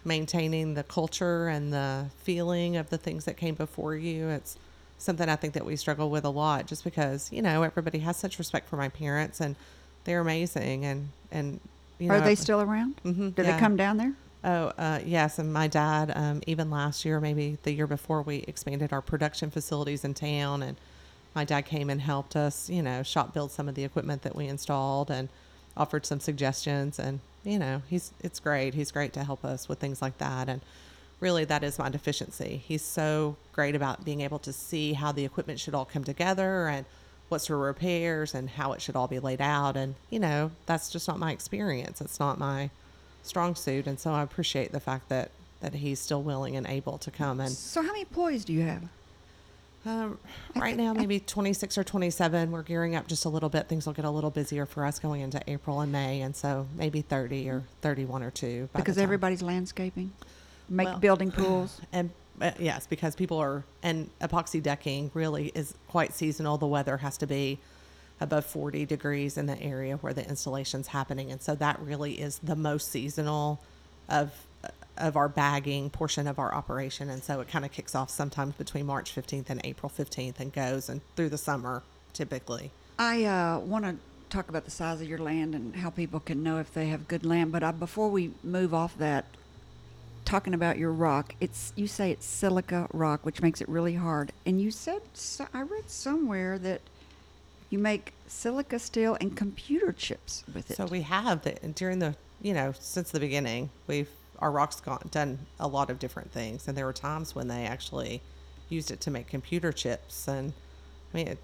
[0.05, 4.27] maintaining the culture and the feeling of the things that came before you.
[4.29, 4.55] It's
[4.99, 8.17] something I think that we struggle with a lot just because, you know, everybody has
[8.17, 9.55] such respect for my parents and
[10.03, 11.59] they're amazing and and
[11.97, 12.95] you know are they still around?
[13.03, 13.53] Mhm, Do yeah.
[13.53, 14.13] they come down there?
[14.43, 15.39] Oh, uh, yes.
[15.39, 19.49] And my dad, um, even last year, maybe the year before, we expanded our production
[19.49, 20.62] facilities in town.
[20.62, 20.75] And
[21.33, 24.36] my dad came and helped us, you know, shop build some of the equipment that
[24.36, 25.29] we installed and
[25.75, 26.99] offered some suggestions.
[26.99, 28.73] And, you know, he's, it's great.
[28.73, 30.49] He's great to help us with things like that.
[30.49, 30.62] And
[31.19, 32.62] really, that is my deficiency.
[32.65, 36.67] He's so great about being able to see how the equipment should all come together
[36.67, 36.86] and
[37.29, 39.75] what's for repairs and how it should all be laid out.
[39.75, 42.01] And, you know, that's just not my experience.
[42.01, 42.69] It's not my
[43.23, 43.88] strong suit.
[43.88, 45.31] And so I appreciate the fact that,
[45.62, 47.39] that he's still willing and able to come.
[47.39, 48.83] And So how many employees do you have?
[49.86, 50.17] Um,
[50.56, 52.52] right now, maybe 26 or 27.
[52.52, 53.67] We're gearing up just a little bit.
[53.67, 56.22] Things will get a little busier for us going into April and May.
[56.22, 58.69] And so maybe 30 or 31 or two.
[58.76, 60.12] Because everybody's landscaping,
[60.69, 61.82] make Well- building pools.
[61.91, 62.10] And
[62.41, 66.58] uh, yes, because people are, and epoxy decking really is quite seasonal.
[66.58, 67.60] The weather has to be
[68.19, 71.32] above 40 degrees in the area where the installation's happening.
[71.32, 73.60] And so that really is the most seasonal
[74.10, 74.32] of
[74.97, 77.10] of our bagging portion of our operation.
[77.10, 80.53] And so it kind of kicks off sometimes between March 15th and April 15th and
[80.53, 82.71] goes and through the summer typically.
[82.99, 83.95] I uh, want to
[84.29, 87.08] talk about the size of your land and how people can know if they have
[87.08, 87.51] good land.
[87.51, 89.25] But I, before we move off that,
[90.25, 94.32] talking about your rock, it's you say it's silica rock, which makes it really hard.
[94.45, 96.82] And you said so, I read somewhere that
[97.69, 100.77] you make silica steel and computer chips with it.
[100.77, 104.10] So we have the during the you know since the beginning we've
[104.43, 107.65] our rocks gone done a lot of different things, and there were times when they
[107.65, 108.21] actually
[108.67, 110.51] used it to make computer chips, and
[111.13, 111.38] I mean it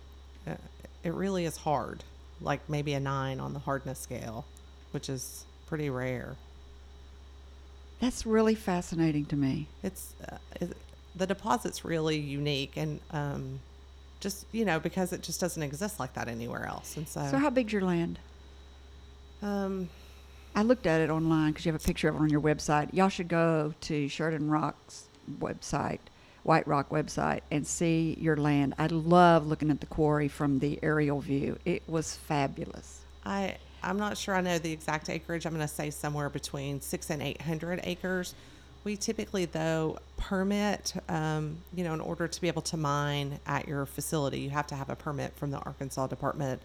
[0.45, 0.55] uh,
[1.03, 2.03] it really is hard,
[2.41, 4.43] like maybe a nine on the hardness scale,
[4.91, 6.35] which is pretty rare.
[8.01, 9.67] That's really fascinating to me.
[9.81, 10.75] It's uh, it,
[11.15, 13.59] the deposit's really unique, and um,
[14.19, 17.37] just you know because it just doesn't exist like that anywhere else, and so, So
[17.37, 18.19] how big's your land?
[19.41, 19.87] um.
[20.55, 22.93] I looked at it online because you have a picture of it on your website.
[22.93, 25.07] Y'all should go to Sheridan Rock's
[25.39, 25.99] website,
[26.43, 28.73] White Rock website, and see your land.
[28.77, 31.57] I love looking at the quarry from the aerial view.
[31.65, 33.01] It was fabulous.
[33.25, 35.45] I I'm not sure I know the exact acreage.
[35.45, 38.35] I'm going to say somewhere between six and eight hundred acres.
[38.83, 40.93] We typically, though, permit.
[41.07, 44.67] Um, you know, in order to be able to mine at your facility, you have
[44.67, 46.61] to have a permit from the Arkansas Department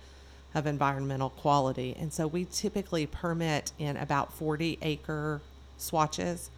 [0.54, 5.40] of Environmental Quality, and so we typically permit in about 40 acre
[5.78, 6.50] swatches.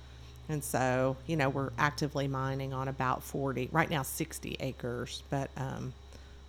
[0.49, 5.51] And so, you know, we're actively mining on about 40 right now, 60 acres, but
[5.57, 5.93] um,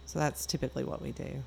[0.06, 1.44] so that's typically what we do.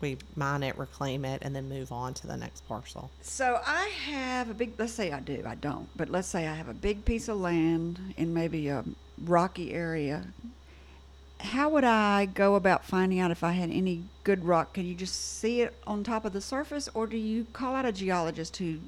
[0.00, 3.10] We mine it, reclaim it, and then move on to the next parcel.
[3.20, 6.54] So I have a big, let's say I do, I don't, but let's say I
[6.54, 8.84] have a big piece of land in maybe a
[9.24, 10.24] rocky area.
[11.40, 14.74] How would I go about finding out if I had any good rock?
[14.74, 17.84] Can you just see it on top of the surface, or do you call out
[17.84, 18.78] a geologist who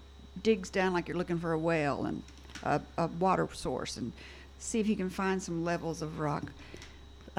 [0.42, 2.22] digs down like you're looking for a well and
[2.62, 4.12] a, a water source and
[4.58, 6.44] see if you can find some levels of rock?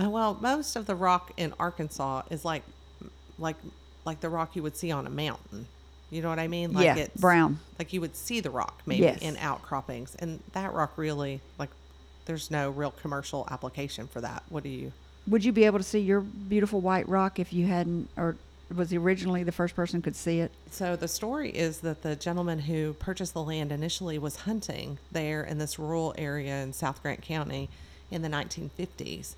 [0.02, 2.63] Uh, well, most of the rock in Arkansas is like,
[3.38, 3.58] like,
[4.06, 5.67] like the rock you would see on a mountain.
[6.10, 6.71] You know what I mean?
[6.74, 7.60] Like Yeah, brown.
[7.78, 9.21] Like you would see the rock maybe Yes.
[9.21, 11.69] in outcroppings, and that rock really like,
[12.26, 14.43] there's no real commercial application for that.
[14.50, 14.93] What do you?
[15.28, 18.36] Would you be able to see your beautiful white rock if you hadn't, or
[18.76, 20.52] was originally the first person could see it?
[20.72, 25.44] So the story is that the gentleman who purchased the land initially was hunting there
[25.44, 27.70] in this rural area in South Grant County
[28.10, 29.36] in the 1950s.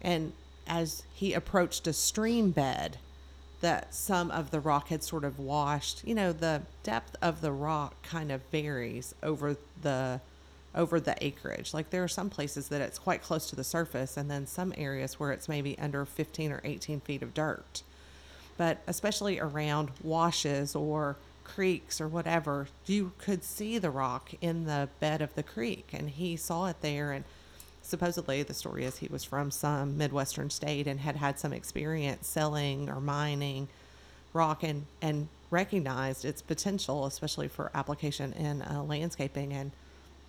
[0.00, 0.32] And
[0.66, 2.98] as he approached a stream bed,
[3.60, 7.52] that some of the rock had sort of washed, you know, the depth of the
[7.52, 10.20] rock kind of varies over the
[10.74, 11.72] over the acreage.
[11.72, 14.74] Like there are some places that it's quite close to the surface and then some
[14.76, 17.82] areas where it's maybe under 15 or 18 feet of dirt
[18.56, 24.88] but especially around washes or creeks or whatever, you could see the rock in the
[25.00, 25.90] bed of the creek.
[25.92, 27.12] And he saw it there.
[27.12, 27.24] And
[27.82, 32.26] supposedly, the story is he was from some Midwestern state and had had some experience
[32.26, 33.68] selling or mining
[34.32, 39.70] rock and and recognized its potential, especially for application in uh, landscaping, and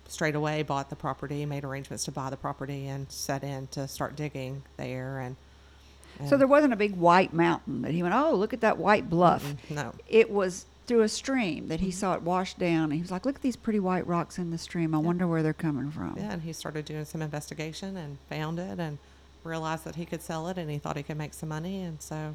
[0.08, 3.86] straight away bought the property, made arrangements to buy the property, and set in to
[3.86, 5.20] start digging there.
[5.20, 5.36] And,
[6.28, 9.08] So there wasn't a big white mountain that he went, oh, look at that white
[9.08, 9.54] bluff.
[9.70, 9.94] No.
[10.08, 11.98] It was through a stream that he mm-hmm.
[11.98, 12.84] saw it wash down.
[12.84, 14.94] And he was like, look at these pretty white rocks in the stream.
[14.94, 16.14] I wonder where they're coming from.
[16.16, 18.98] Yeah, and he started doing some investigation and found it and
[19.44, 21.82] realized that he could sell it and he thought he could make some money.
[21.82, 22.34] And so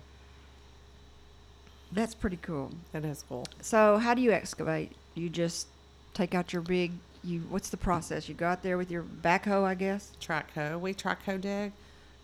[1.92, 2.72] That's pretty cool.
[2.94, 3.46] it is cool.
[3.62, 4.92] So how do you excavate?
[5.16, 5.68] You just
[6.14, 6.92] take out your big,
[7.24, 8.28] you, what's the process?
[8.28, 10.12] You go out there with your backhoe, I guess?
[10.20, 10.78] Track hoe.
[10.78, 11.72] We track hoe dig.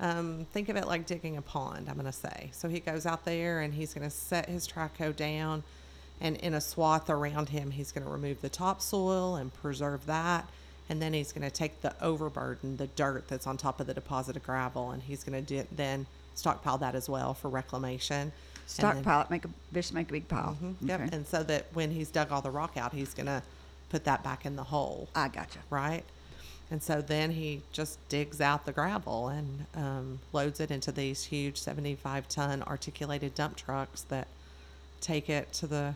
[0.01, 2.49] Um, think of it like digging a pond, I'm going to say.
[2.53, 5.63] So he goes out there and he's going to set his track hoe down.
[6.21, 10.47] And in a swath around him, he's going to remove the topsoil and preserve that.
[10.89, 13.93] And then he's going to take the overburden, the dirt that's on top of the
[13.93, 18.31] deposit of gravel, and he's going to then stockpile that as well for reclamation.
[18.65, 19.49] Stockpile it, make a,
[19.93, 20.57] make a big pile.
[20.61, 21.01] Mhm, Yep.
[21.01, 21.09] Okay.
[21.15, 23.43] And so that when he's dug all the rock out, he's going to
[23.89, 25.59] put that back in the hole, I gotcha.
[25.69, 26.03] right?
[26.71, 31.25] And so then he just digs out the gravel and um, loads it into these
[31.25, 34.27] huge 75 ton articulated dump trucks that
[35.01, 35.95] take it to the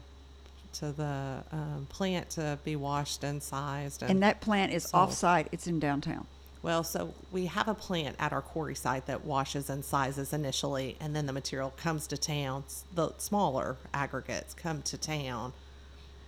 [0.73, 4.01] to the um, plant to be washed and sized.
[4.01, 5.03] And that plant is sold.
[5.09, 5.47] off-site.
[5.51, 6.25] It's in downtown.
[6.63, 10.95] Well, so we have a plant at our quarry site that washes and sizes initially,
[10.99, 12.63] and then the material comes to town.
[12.95, 15.53] The smaller aggregates come to town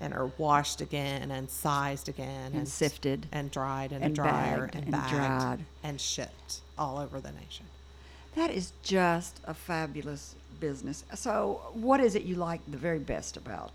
[0.02, 4.16] and are washed again and sized again And s- sifted and dried in and a
[4.16, 5.66] dryer bagged and, and bagged dried.
[5.84, 7.66] and shipped all over the nation.
[8.36, 11.04] That is just a fabulous business.
[11.16, 13.72] So, what is it you like the very best about,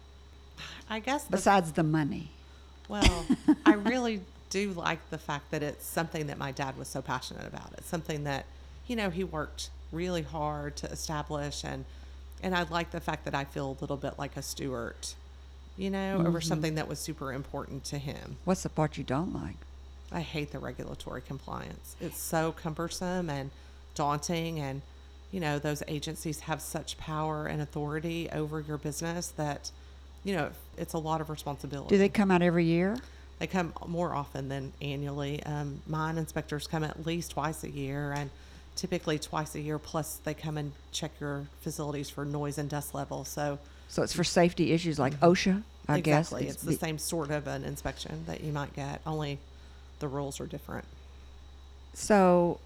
[0.88, 2.30] I guess the besides the money?
[2.88, 3.24] Well,
[3.66, 7.46] I really do like the fact that it's something that my dad was so passionate
[7.46, 7.72] about.
[7.78, 8.44] It's something that,
[8.86, 11.84] you know, he worked really hard to establish and
[12.42, 14.96] and I like the fact that I feel a little bit like a steward,
[15.80, 18.36] you know, over something that was super important to him.
[18.44, 19.56] What's the part you don't like?
[20.12, 21.96] I hate the regulatory compliance.
[22.00, 23.50] It's so cumbersome and
[23.94, 24.82] daunting and
[25.32, 29.70] you know, those agencies have such power and authority over your business that
[30.24, 31.94] you know, it's a lot of responsibility.
[31.94, 32.98] Do they come out every year?
[33.38, 35.42] They come more often than annually.
[35.44, 38.28] Um, mine inspectors come at least twice a year, and
[38.76, 39.78] typically twice a year.
[39.78, 43.28] Plus, they come and check your facilities for noise and dust levels.
[43.28, 43.58] So,
[43.90, 46.28] So it's for safety issues like OSHA, I guess.
[46.28, 49.00] exactly, it's, the be- same sort of an inspection that you might get.
[49.04, 49.38] Only
[49.98, 50.84] the rules are different.
[51.92, 52.60] So,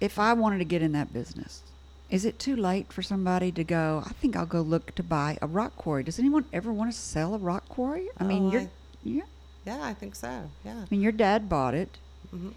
[0.00, 1.60] if I wanted to get in that business,
[2.08, 4.02] is it too late for somebody to go?
[4.06, 6.04] I think I'll go look to buy a rock quarry.
[6.04, 8.08] Does anyone ever want to sell a rock quarry?
[8.18, 8.68] I mean, Oh, you're, I-
[9.04, 9.22] yeah.
[9.66, 10.50] Yeah, I think so.
[10.64, 10.78] Yeah.
[10.80, 11.98] I mean, your dad bought it,
[12.30, 12.48] hmm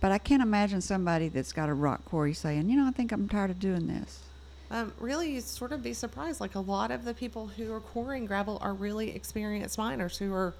[0.00, 3.10] but I can't imagine somebody that's got a rock quarry saying, you know, I think
[3.10, 4.20] I'm tired of doing this.
[4.74, 6.40] Um, really, you'd sort of be surprised.
[6.40, 10.34] Like a lot of the people who are quarrying gravel are really experienced miners who
[10.34, 10.52] are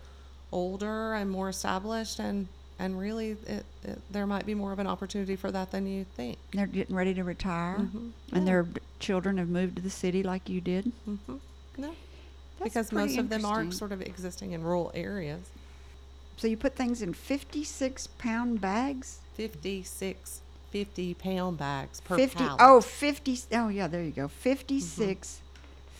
[0.53, 2.47] older and more established, and
[2.79, 6.05] and really, it, it, there might be more of an opportunity for that than you
[6.17, 6.39] think.
[6.53, 8.13] They're getting ready to retire, Mhm.
[8.33, 8.67] and their
[9.01, 10.93] children have moved to the city like you did.
[11.05, 11.17] hmm
[11.77, 11.95] No,
[12.59, 15.51] That's because most of them are sort of existing in rural areas.
[16.37, 19.19] So you put things in 56 pound bags?
[19.35, 20.41] 56,
[20.75, 22.57] 50 pound bags per 50 pallet.
[22.61, 25.45] oh 50 oh yeah there you go 56 mm-hmm.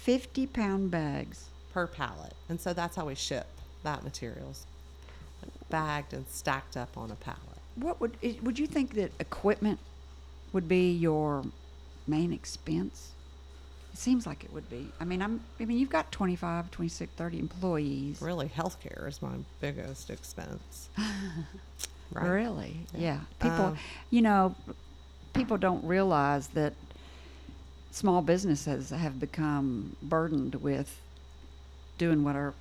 [0.03, 2.33] 50 pound bags per pallet.
[2.49, 3.47] And so that's how we ship
[3.85, 4.67] that materials.
[5.71, 7.39] Bagged and stacked up on a pallet.
[7.77, 9.79] what would would you think that equipment
[10.53, 11.45] would be your
[12.09, 13.13] main expense
[13.93, 17.13] it seems like it would be i mean i'm i mean you've got 25 26
[17.17, 20.89] 30 employees Really, healthcare is my biggest expense.
[22.13, 22.29] Right.
[22.29, 23.01] really Yeah.
[23.01, 23.79] yeah, people Um,
[24.11, 24.55] you know
[25.33, 26.75] people don't realize that
[27.91, 31.01] small businesses have become burdened with
[31.99, 32.55] doing what our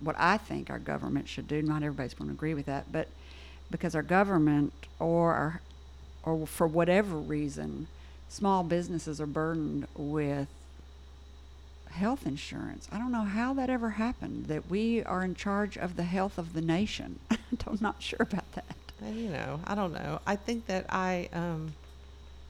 [0.00, 1.62] what I think our government should do.
[1.62, 3.08] Not everybody's going to agree with that, but
[3.70, 5.60] because our government or our,
[6.24, 7.86] or for whatever reason,
[8.28, 10.48] small businesses are burdened with
[11.90, 12.88] health insurance.
[12.92, 14.46] I don't know how that ever happened.
[14.46, 17.18] That we are in charge of the health of the nation.
[17.30, 18.76] I'm not sure about that.
[19.04, 20.20] And, you know, I don't know.
[20.26, 21.74] I think that I, um,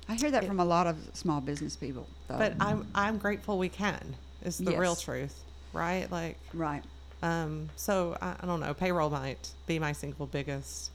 [0.09, 2.39] I hear that It- from a lot of small business people, though.
[2.39, 4.15] but I'm I'm grateful we can.
[4.45, 5.43] Is the real truth,
[5.73, 6.11] right?
[6.13, 6.85] Like, right.
[7.23, 8.75] um, so I, I don't know.
[8.75, 10.91] Payroll might be my single biggest,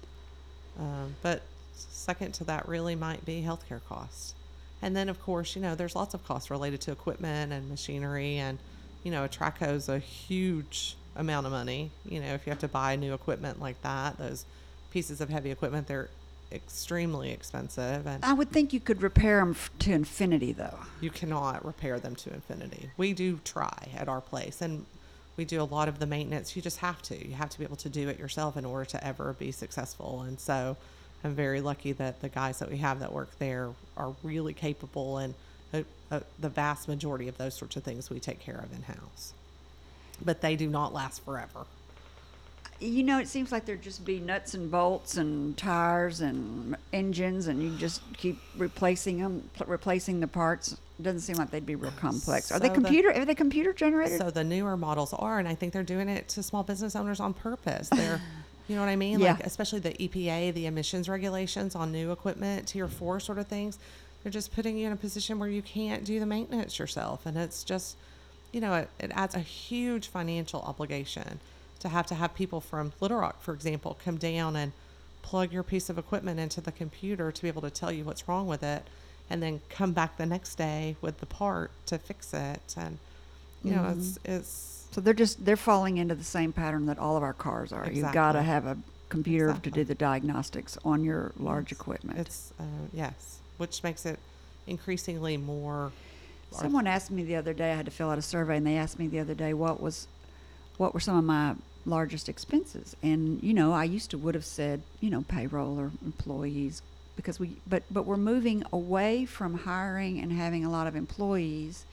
[0.80, 1.42] um, but
[1.74, 4.36] second to that really might be healthcare costs.
[4.84, 8.38] And then of course, you know, there's lots of costs related to equipment and machinery,
[8.38, 8.60] and
[9.04, 11.90] you know, a track hoe's a huge amount of money.
[12.06, 14.46] You know, if you have to buy new equipment like that, those
[14.92, 16.10] pieces of heavy equipment, they're
[16.52, 20.80] extremely expensive, and I would think you could repair them to infinity, though.
[21.00, 22.90] you cannot repair them to infinity.
[22.98, 24.86] We do try at our place, and
[25.38, 26.56] we do a lot of the maintenance.
[26.56, 27.28] You just have to.
[27.28, 30.22] You have to be able to do it yourself in order to ever be successful.
[30.28, 30.76] And so,
[31.24, 35.18] I'm very lucky that the guys that we have that work there are really capable,
[35.18, 35.34] and
[35.74, 38.82] uh, uh, the vast majority of those sorts of things we take care of in
[38.84, 39.34] house.
[40.24, 41.66] But they do not last forever.
[42.82, 47.48] You know, it seems like there'd just be nuts and bolts and tires and engines,
[47.48, 50.74] and you just keep replacing them, pl- replacing the parts.
[50.98, 52.52] It doesn't seem like they'd be real complex.
[52.54, 53.12] Are they So the- computer?
[53.14, 54.18] are they computer generated?
[54.20, 57.20] So the newer models are, and I think they're doing it to small business owners
[57.20, 57.90] on purpose.
[57.90, 58.22] They're,
[58.70, 59.20] you know what I mean?
[59.20, 59.34] Yeah.
[59.34, 63.78] Like especially the EPA, the emissions regulations on new equipment, tier four sort of things.
[64.24, 67.38] They're just putting you in a position where you can't do the maintenance yourself, and
[67.38, 67.98] it's just,
[68.54, 71.40] you know, it, it adds a huge financial obligation
[71.80, 74.72] to have to have people from Little Rock, for example, come down and
[75.22, 78.28] plug your piece of equipment into the computer to be able to tell you what's
[78.28, 78.84] wrong with it,
[79.30, 82.98] and then come back the next day with the part to fix it, and
[83.64, 87.16] you know, it's it's so they're just they're falling into the same pattern that all
[87.18, 87.90] of our cars are.
[87.92, 88.78] You've got to have a
[89.10, 91.80] computer to do the diagnostics on your large Yes.
[91.80, 92.20] equipment.
[92.20, 92.64] It's uh,
[92.94, 94.20] yes, which makes it
[94.68, 95.92] increasingly more.
[96.52, 97.72] Someone asked me the other day.
[97.72, 99.80] I had to fill out a survey, and they asked me the other day what
[99.82, 100.08] was,
[100.78, 101.54] what were some of my
[101.90, 102.96] largest expenses.
[103.02, 106.82] And you know, I used to would have said you know payroll or employees
[107.16, 111.86] because we, but but we're moving away from hiring and having a lot of employees,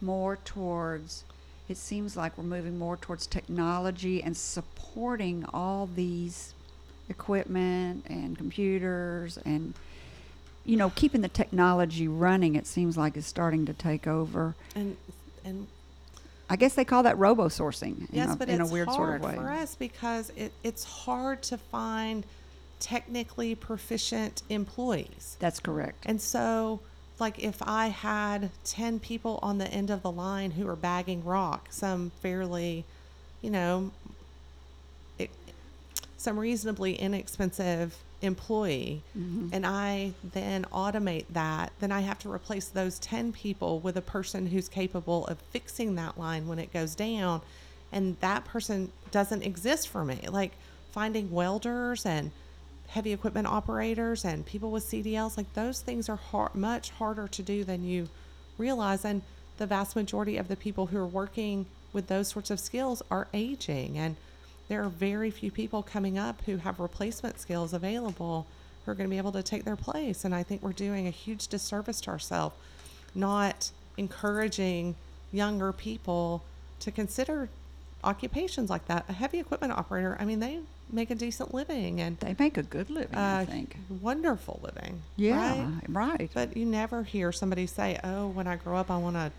[0.00, 1.24] more towards.
[1.68, 6.54] It seems like we're moving more towards technology and supporting all these
[7.10, 9.74] equipment and computers and
[10.64, 14.96] you know keeping the technology running it seems like is starting to take over and
[15.44, 15.66] and
[16.50, 18.88] i guess they call that robo sourcing yes, in, a, but in it's a weird
[18.88, 22.26] hard sort of way for us because it, it's hard to find
[22.80, 25.36] technically proficient employees.
[25.38, 26.80] that's correct And so,
[27.18, 31.22] like, if I had 10 people on the end of the line who are bagging
[31.24, 32.84] rock, some fairly,
[33.42, 33.90] you know,
[35.18, 35.30] it,
[36.16, 39.48] some reasonably inexpensive employee, mm-hmm.
[39.52, 44.02] and I then automate that, then I have to replace those 10 people with a
[44.02, 47.40] person who's capable of fixing that line when it goes down.
[47.92, 50.20] And that person doesn't exist for me.
[50.28, 50.52] Like,
[50.92, 52.30] finding welders and
[52.88, 57.42] heavy equipment operators and people with CDLs, like those things are hard, much harder to
[57.42, 58.08] do than you
[58.58, 59.04] realize.
[59.04, 59.22] And
[59.58, 63.28] the vast majority of the people who are working with those sorts of skills are
[63.32, 63.98] aging.
[63.98, 64.16] And
[64.70, 68.46] there are very few people coming up who have replacement skills available
[68.84, 70.24] who are going to be able to take their place.
[70.24, 72.54] And I think we're doing a huge disservice to ourselves,
[73.12, 74.94] not encouraging
[75.32, 76.44] younger people
[76.78, 77.48] to consider
[78.04, 79.06] occupations like that.
[79.08, 80.60] A heavy equipment operator, I mean, they
[80.92, 85.00] make a decent living and they make a good living i uh, think wonderful living.
[85.14, 86.18] yeah right?
[86.18, 89.30] right, But you never hear somebody say, "Oh, when I grow up, I want to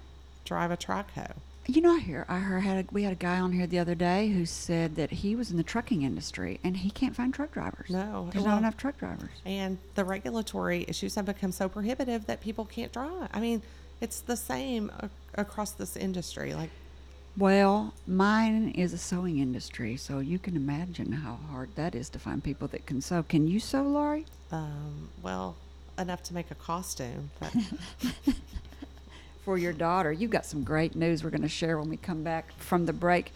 [0.45, 1.33] drive a track hoe."
[1.67, 3.77] You know i hear i heard had a, we had a guy on here the
[3.79, 7.33] other day who said that he was in the trucking industry and he can't find
[7.33, 11.51] truck drivers No, there's well- not enough truck drivers And the regulatory issues have become
[11.51, 13.29] so prohibitive that people can't drive.
[13.31, 13.61] I mean,
[14.01, 14.91] it's the same
[15.35, 16.53] across this industry.
[16.55, 16.71] Like,
[17.37, 22.19] Well, mine is a sewing industry, so you can imagine how hard that is to
[22.19, 23.21] find people that can sew.
[23.23, 24.25] Can you sew, Laurie?
[24.51, 25.55] um, well,
[25.99, 27.53] enough to make a costume, but
[29.41, 32.23] For your daughter, you've got some great news we're going to share when we come
[32.23, 33.33] back from the break.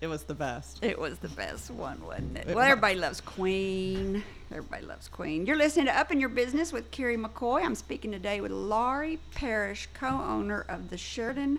[0.00, 0.82] It was the best.
[0.84, 2.46] It was the best one, wasn't it?
[2.46, 4.22] Well, everybody loves Queen.
[4.52, 5.44] Everybody loves Queen.
[5.44, 7.64] You're listening to Up in Your Business with Carrie McCoy.
[7.64, 11.58] I'm speaking today with Laurie Parrish, co-owner of the Sheridan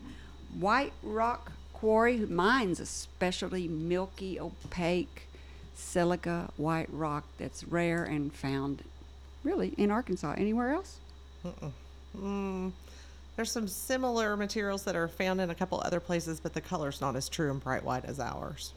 [0.58, 2.20] White Rock Quarry.
[2.20, 5.24] Mine's a specialty milky, opaque
[5.76, 8.84] silica white rock that's rare and found
[9.44, 10.36] really in Arkansas.
[10.38, 11.00] Anywhere else?
[12.18, 12.72] Mm,
[13.40, 17.00] there's some similar materials that are found in a couple other places, but the color's
[17.00, 18.74] not as true and bright white as ours.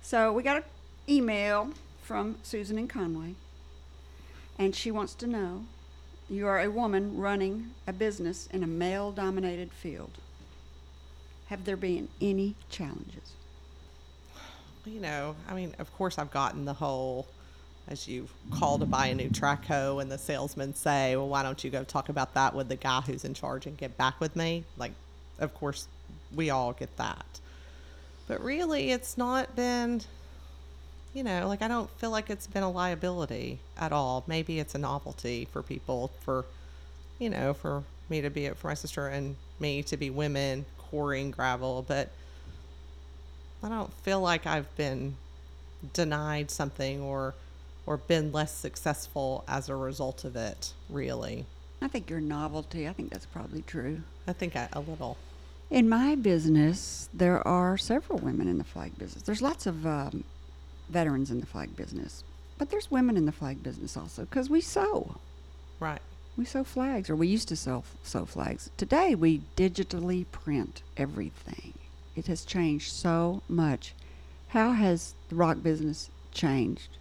[0.00, 0.62] So we got an
[1.06, 1.68] email
[2.02, 3.34] from Susan in Conway,
[4.58, 5.66] and she wants to know
[6.30, 10.12] you are a woman running a business in a male dominated field.
[11.48, 13.34] Have there been any challenges?
[14.86, 17.26] You know, I mean, of course, I've gotten the whole,
[17.88, 21.42] as you call to buy a new track hoe, and the salesman say, "Well, why
[21.42, 24.20] don't you go talk about that with the guy who's in charge and get back
[24.20, 24.92] with me?" Like,
[25.38, 25.88] of course,
[26.34, 27.40] we all get that,
[28.28, 30.02] but really, it's not been.
[31.14, 34.24] You know, like I don't feel like it's been a liability at all.
[34.26, 36.46] Maybe it's a novelty for people, for,
[37.18, 41.30] you know, for me to be for my sister and me to be women quarrying
[41.30, 42.10] gravel, but
[43.62, 45.16] I don't feel like I've been
[45.92, 47.34] denied something or
[47.86, 51.46] or been less successful as a result of it, really.
[51.80, 54.02] I think your novelty, I think that's probably true.
[54.26, 55.16] I think I, a little.
[55.70, 59.24] In my business, there are several women in the flag business.
[59.24, 60.22] There's lots of um,
[60.90, 62.22] veterans in the flag business,
[62.58, 65.16] but there's women in the flag business also because we sew.
[65.80, 66.00] Right.
[66.36, 68.70] We sew flags, or we used to sew, sew flags.
[68.76, 71.74] Today, we digitally print everything.
[72.14, 73.94] It has changed so much.
[74.48, 76.98] How has the rock business changed?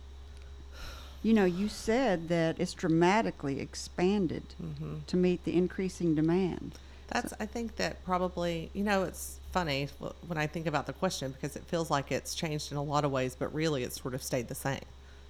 [1.24, 4.96] You know, you said that it's dramatically expanded Mm-hmm.
[5.08, 6.74] to meet the increasing demand.
[7.10, 9.90] That's I think that probably, you know, it's funny
[10.28, 13.04] when I think about the question because it feels like it's changed in a lot
[13.06, 14.80] of ways, but really it's sort of stayed the same.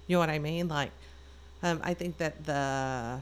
[0.06, 0.68] You know what I mean?
[0.68, 0.92] Like
[1.62, 3.20] um, I think that the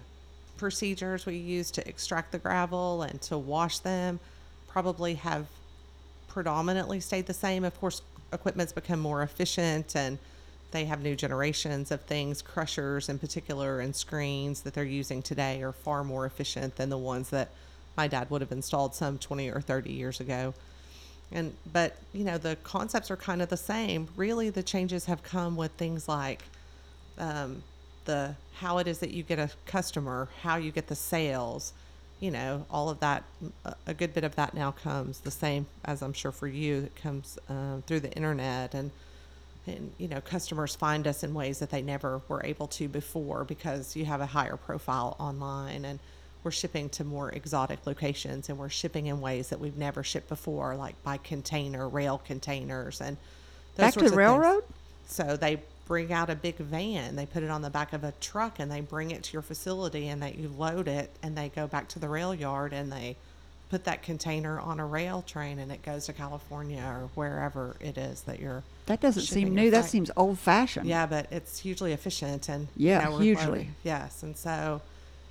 [0.58, 4.20] procedures we use to extract the gravel and to wash them
[4.68, 5.46] probably have
[6.28, 7.64] predominantly stayed the same.
[7.64, 8.02] Of course,
[8.32, 10.18] equipment's become more efficient and
[10.70, 12.42] they have new generations of things.
[12.42, 16.98] Crushers, in particular, and screens that they're using today are far more efficient than the
[16.98, 17.50] ones that
[17.96, 20.54] my dad would have installed some 20 or 30 years ago.
[21.32, 24.08] And but you know the concepts are kind of the same.
[24.16, 26.42] Really, the changes have come with things like
[27.18, 27.62] um,
[28.04, 31.72] the how it is that you get a customer, how you get the sales,
[32.18, 33.22] you know, all of that.
[33.86, 36.84] a- good bit of that now comes the same as I'm sure for you.
[36.84, 38.90] It comes um, through the internet and
[39.70, 43.44] and you know customers find us in ways that they never were able to before
[43.44, 45.98] because you have a higher profile online and
[46.42, 50.28] we're shipping to more exotic locations and we're shipping in ways that we've never shipped
[50.28, 53.16] before like by container rail containers and
[53.76, 54.18] those Back to the of things.
[54.18, 54.64] railroad?
[55.06, 58.12] so they bring out a big van they put it on the back of a
[58.20, 61.48] truck and they bring it to your facility and they you load it and they
[61.48, 63.16] go back to the rail yard and they
[63.70, 67.96] put that container on a rail train and it goes to California or wherever it
[67.96, 69.70] is that you're That doesn't seem new.
[69.70, 70.86] That seems old fashioned.
[70.86, 73.46] Yeah, but it's hugely efficient and Yeah, you know, hugely.
[73.46, 74.82] loading- Yes, and so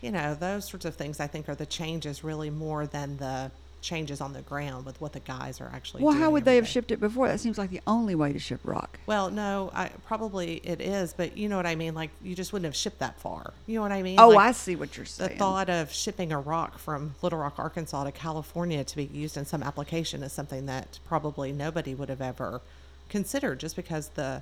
[0.02, 3.52] you know those sorts of things I think are the changes really more than the
[3.82, 6.04] changes on the ground with what the guys are actually.
[6.04, 6.72] Well, how would they have day.
[6.72, 7.28] shipped it before?
[7.28, 9.00] That seems like the only way to ship rock.
[9.06, 11.96] Well, no, I probably it is, but you know what I mean.
[11.96, 13.54] Like you just wouldn't have shipped that far.
[13.68, 14.20] You know what I mean?
[14.20, 17.40] Oh, Like, I see what you're saying the thought of shipping a rock from Little
[17.40, 21.96] Rock, Arkansas to California to be used in some application is something that probably nobody
[21.96, 22.62] would have ever
[23.10, 24.42] considered just because the,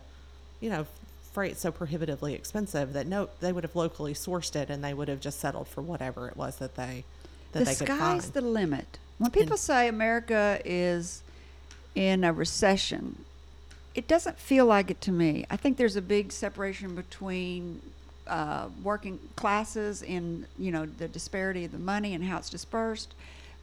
[0.60, 0.86] you know,
[1.32, 5.08] freight's so prohibitively expensive that no, they would have locally sourced it and they would
[5.08, 7.04] have just settled for whatever it was that they
[7.52, 8.98] that the they could sky's the limit.
[9.18, 11.24] When people say America is
[11.95, 13.26] in a recession,
[13.95, 15.45] it doesn't feel like it to me.
[15.49, 17.82] I think there's a big separation between
[18.28, 23.13] uh, working classes and you know the disparity of the money and how it's dispersed.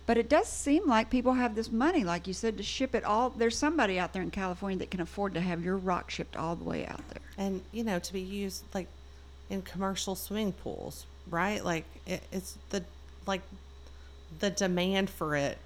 [0.06, 3.04] But it does seem like people have this money, like you said, to ship it
[3.04, 3.30] all.
[3.30, 6.56] There's somebody out there in California that can afford to have your rock shipped all
[6.56, 7.22] the way out there.
[7.38, 8.88] and you know to be used like
[9.50, 12.82] in commercial swimming pools right like it, it's the
[13.26, 13.42] like
[14.40, 15.58] the demand for it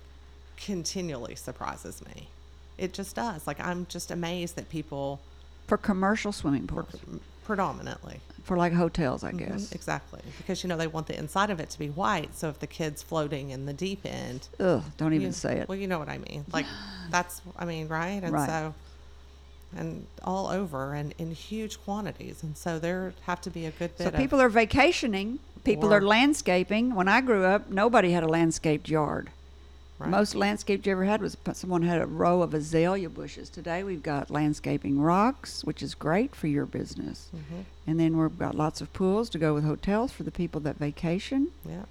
[0.57, 2.29] continually surprises me.
[2.77, 3.47] It just does.
[3.47, 5.21] Like i'm just amazed that people
[5.66, 8.21] For commercial swimming pre- pools, predominantly.
[8.45, 9.73] For like hotels, I Mhm, guess.
[9.73, 10.21] exactly.
[10.39, 12.66] Because you know they want the inside of it to be white so if the
[12.66, 15.69] kid's floating in the deep end Ugh, don't even you- say it.
[15.69, 16.45] well you know what i mean.
[16.53, 16.66] Like
[17.11, 18.23] that's i mean right?
[18.23, 18.49] And Right.
[18.49, 18.75] so
[19.77, 22.43] and all over and in huge quantities.
[22.43, 25.93] And so there have to be a good bit So of people are vacationing People
[25.93, 26.95] Or- are landscaping.
[26.95, 29.31] When I grew up, nobody had a landscaped yard.
[29.99, 30.11] Right.
[30.11, 33.51] Most landscaped you ever had was someone had a row of azalea bushes.
[33.51, 37.29] Today we've got landscaping rocks, which is great for your business.
[37.35, 37.63] Mm-hmm.
[37.89, 40.77] And then we've got lots of pools to go with hotels for the people that
[40.77, 41.49] vacation.
[41.69, 41.83] Yeah.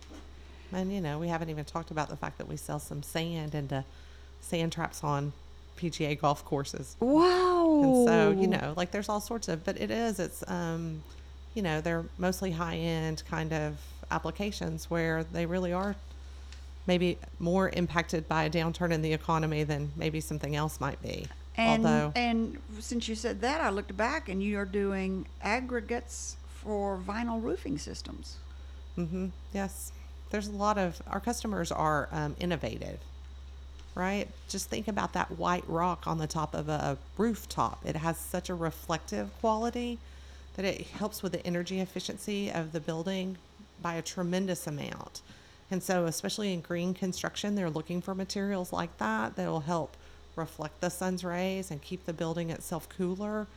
[0.72, 3.54] And you know, we haven't even talked about the fact that we sell some sand
[3.54, 3.84] and into
[4.40, 5.34] sand traps on
[5.78, 6.96] PGA golf courses.
[7.02, 7.82] Wow.
[7.84, 11.04] And so, you know, like there's all sorts of, but it is, it's, um,
[11.58, 13.80] you know, they're mostly high end kind of
[14.12, 15.96] applications where they really are
[16.86, 21.26] maybe more impacted by a downturn in the economy than maybe something else might be.
[21.58, 26.38] And Although, and since you said that, I looked back and you are doing aggregates
[26.48, 28.38] for vinyl roofing systems.
[28.96, 29.92] hmm yes,
[30.30, 33.00] there's a lot of, our customers are um, innovative,
[33.96, 34.28] right?
[34.48, 37.84] Just think about that white rock on the top of a rooftop.
[37.84, 39.98] It has such a reflective quality
[40.58, 43.38] that it helps with the energy efficiency of the building
[43.82, 45.22] by a tremendous amount.
[45.70, 49.96] And so, especially in green construction, they're looking for materials like that that will help
[50.36, 53.48] reflect the sun's rays and keep the building itself cooler.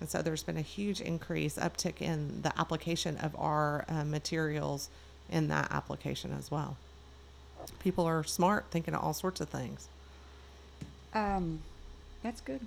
[0.00, 4.88] And so, there's been a huge increase, uptick in the application of our uh, materials
[5.30, 6.76] in that application as well.
[7.80, 9.88] People are smart, thinking of all sorts of things.
[11.14, 11.60] Um,
[12.22, 12.60] that's good.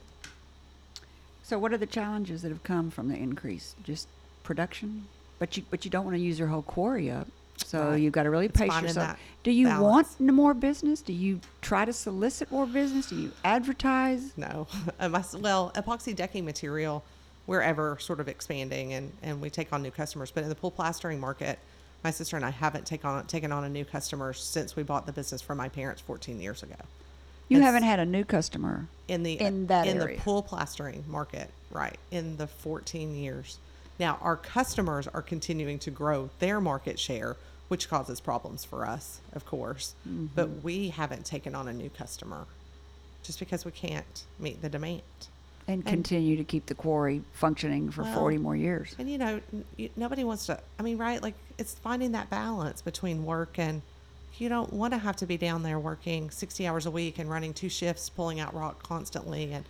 [1.50, 3.76] So, what are the challenges that have come from the increase?
[3.82, 4.08] Just
[4.44, 5.08] production,
[5.40, 7.28] but you but you don't want to use your whole quarry up.
[7.66, 7.96] So Right.
[7.96, 8.96] you've got to really It's pace yourself.
[8.96, 10.20] that Do you balance.
[10.20, 11.02] want more business?
[11.02, 13.08] Do you try to solicit more business?
[13.08, 14.38] Do you advertise?
[14.38, 14.68] No,
[15.00, 17.04] um, I well, epoxy decking material,
[17.48, 20.30] we're ever sort of expanding and, and we take on new customers.
[20.30, 21.58] But in the pool plastering market,
[22.04, 25.08] my sister and I haven't taken on taken on a new customer since we bought
[25.08, 26.76] the business from my parents 14 years ago.
[27.50, 28.88] You haven't had a new customer.
[29.08, 30.16] in the in that in area.
[30.18, 31.98] the pool plastering market, right?
[32.12, 33.58] In the 14 years.
[34.00, 37.36] Now, our customers are continuing to grow their market share,
[37.68, 39.94] which causes problems for us, of course.
[40.08, 40.28] Mm-hmm.
[40.36, 42.46] But we haven't taken on a new customer
[43.24, 45.02] just because we can't meet the demand.
[45.68, 48.96] And continue to keep the quarry functioning for 40 more years.
[48.98, 49.40] And you know,
[49.78, 50.60] n- nobody wants to.
[50.80, 51.22] I mean, right?
[51.22, 53.84] Like it's finding that balance between work and
[54.42, 57.30] you don't want to have to be down there working 60 hours a week and
[57.30, 59.66] running two shifts, pulling out rock constantly, and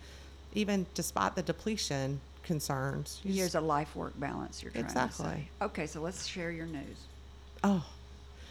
[0.54, 3.20] even despite the depletion concerns.
[3.22, 5.02] you Here's a life work balance you're trying to say.
[5.04, 5.50] Exactly.
[5.62, 7.06] Okay, so let's share your news.
[7.64, 7.84] oh,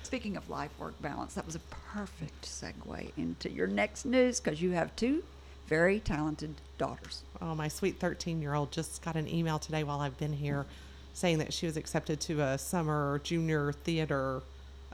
[0.04, 1.60] Speaking of life work balance, that was a
[1.94, 5.24] perfect segue into your next news because you have two
[5.68, 7.22] very talented daughters.
[7.42, 10.66] oh, my sweet 13 year old just got an email today while I've been here,
[11.14, 14.42] saying that she was accepted to a summer junior theater,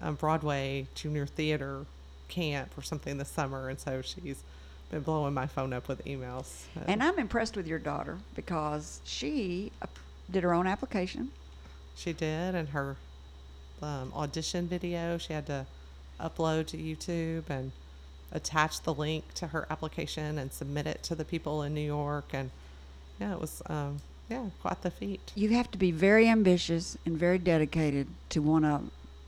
[0.01, 1.85] um, Broadway junior theater
[2.27, 4.43] camp or something this summer, and so she's
[4.91, 6.45] been blowing my phone up with emails.
[6.73, 9.71] So- And I'm impressed with your daughter because she
[10.29, 11.31] did her own application.
[11.95, 12.97] She did, and her
[13.81, 15.65] um, audition video she had to
[16.19, 17.71] upload to YouTube and
[18.31, 22.25] attach the link to her application and submit it to the people in New York.
[22.33, 22.51] And
[23.19, 23.97] yeah, it was um,
[24.29, 25.31] yeah quite the feat.
[25.35, 28.81] You have to be very ambitious and very dedicated to want to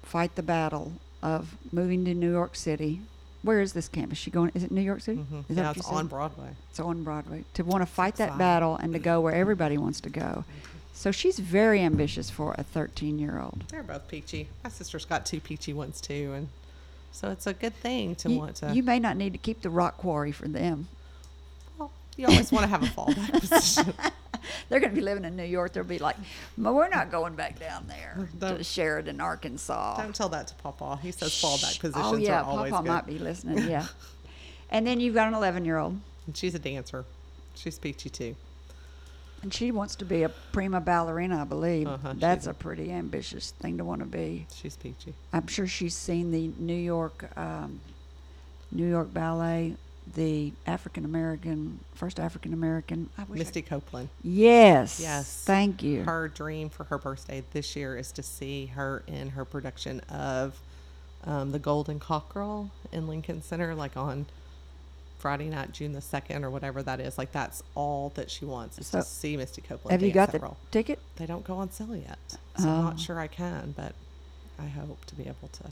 [0.07, 3.01] fight the battle of moving to New York City.
[3.43, 4.11] Where is this camp?
[4.11, 4.51] Is She going?
[4.55, 5.19] Is it New York City?
[5.19, 6.49] hmm Is Yeah, it's on Broadway.
[6.69, 7.43] It's on Broadway.
[7.55, 10.43] To want to fight that battle and to go where everybody wants to go.
[10.93, 13.63] So she's very ambitious for a 13 year old.
[13.69, 14.47] They're both peachy.
[14.63, 16.47] My sister's got two peachy ones too, and
[17.11, 18.73] so it's a good thing to You, want to.
[18.73, 20.87] you may not need to keep the rock quarry for them.
[21.77, 23.93] well, you always want to have a fallback position.
[24.69, 25.73] They're going to be living in New York.
[25.73, 26.15] They'll be like,
[26.57, 29.97] "Ma, we're not going back down there to Don't- Sheridan, Arkansas.
[30.01, 30.99] Don't tell that to Papa.
[31.01, 32.89] He says fallback positions Oh yeah, are always Papa good.
[32.91, 33.67] might be listening.
[33.69, 33.87] Yeah.
[34.69, 35.99] and then you've got an 11 year old,
[36.33, 37.05] she's a dancer.
[37.55, 38.35] She's peachy too.
[39.41, 41.87] and she wants to be a prima ballerina, I believe.
[41.87, 44.45] Uh-huh, That's a- a pretty ambitious thing to want to be.
[44.53, 45.13] She's peachy.
[45.33, 47.79] I'm sure she's seen the New York, um,
[48.71, 49.75] New York Ballet,
[50.15, 53.09] the African American, first African American.
[53.27, 54.09] Wish I- Misty Copeland.
[54.23, 54.99] yes.
[55.01, 55.43] Yes.
[55.45, 56.03] Thank you.
[56.03, 60.59] Her dream for her birthday this year is to see her in her production of
[61.23, 64.27] um, the Golden Cockerel in Lincoln Center, like on
[65.19, 67.17] Friday night, June the second, or whatever that is.
[67.17, 69.91] Like that's all that she wants is So, to see Misty Copeland.
[69.91, 70.57] Have you got the role.
[70.71, 70.99] ticket?
[71.17, 72.19] They don't go on sale yet,
[72.57, 72.97] so I'm not Oh.
[72.97, 73.93] sure I can, but
[74.59, 75.63] I hope to be able to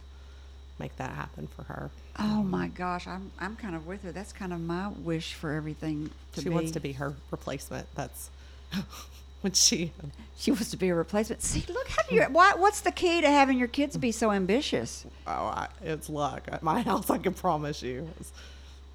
[0.80, 1.90] make that happen for her.
[2.20, 4.12] Oh my gosh, I'm I'm kind of with her.
[4.12, 6.56] That's kind of my wish for everything to she be.
[6.56, 7.88] wants to be her replacement.
[7.96, 8.30] That's
[9.42, 9.92] when she
[10.38, 11.42] She wants to be a replacement.
[11.42, 12.24] See, look how do you.
[12.24, 15.06] Why, what's the key to having your kids be so ambitious?
[15.28, 16.44] Oh, I, it's luck.
[16.52, 18.10] At my house, I can promise you.
[18.12, 18.32] It was,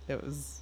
[0.08, 0.60] it was,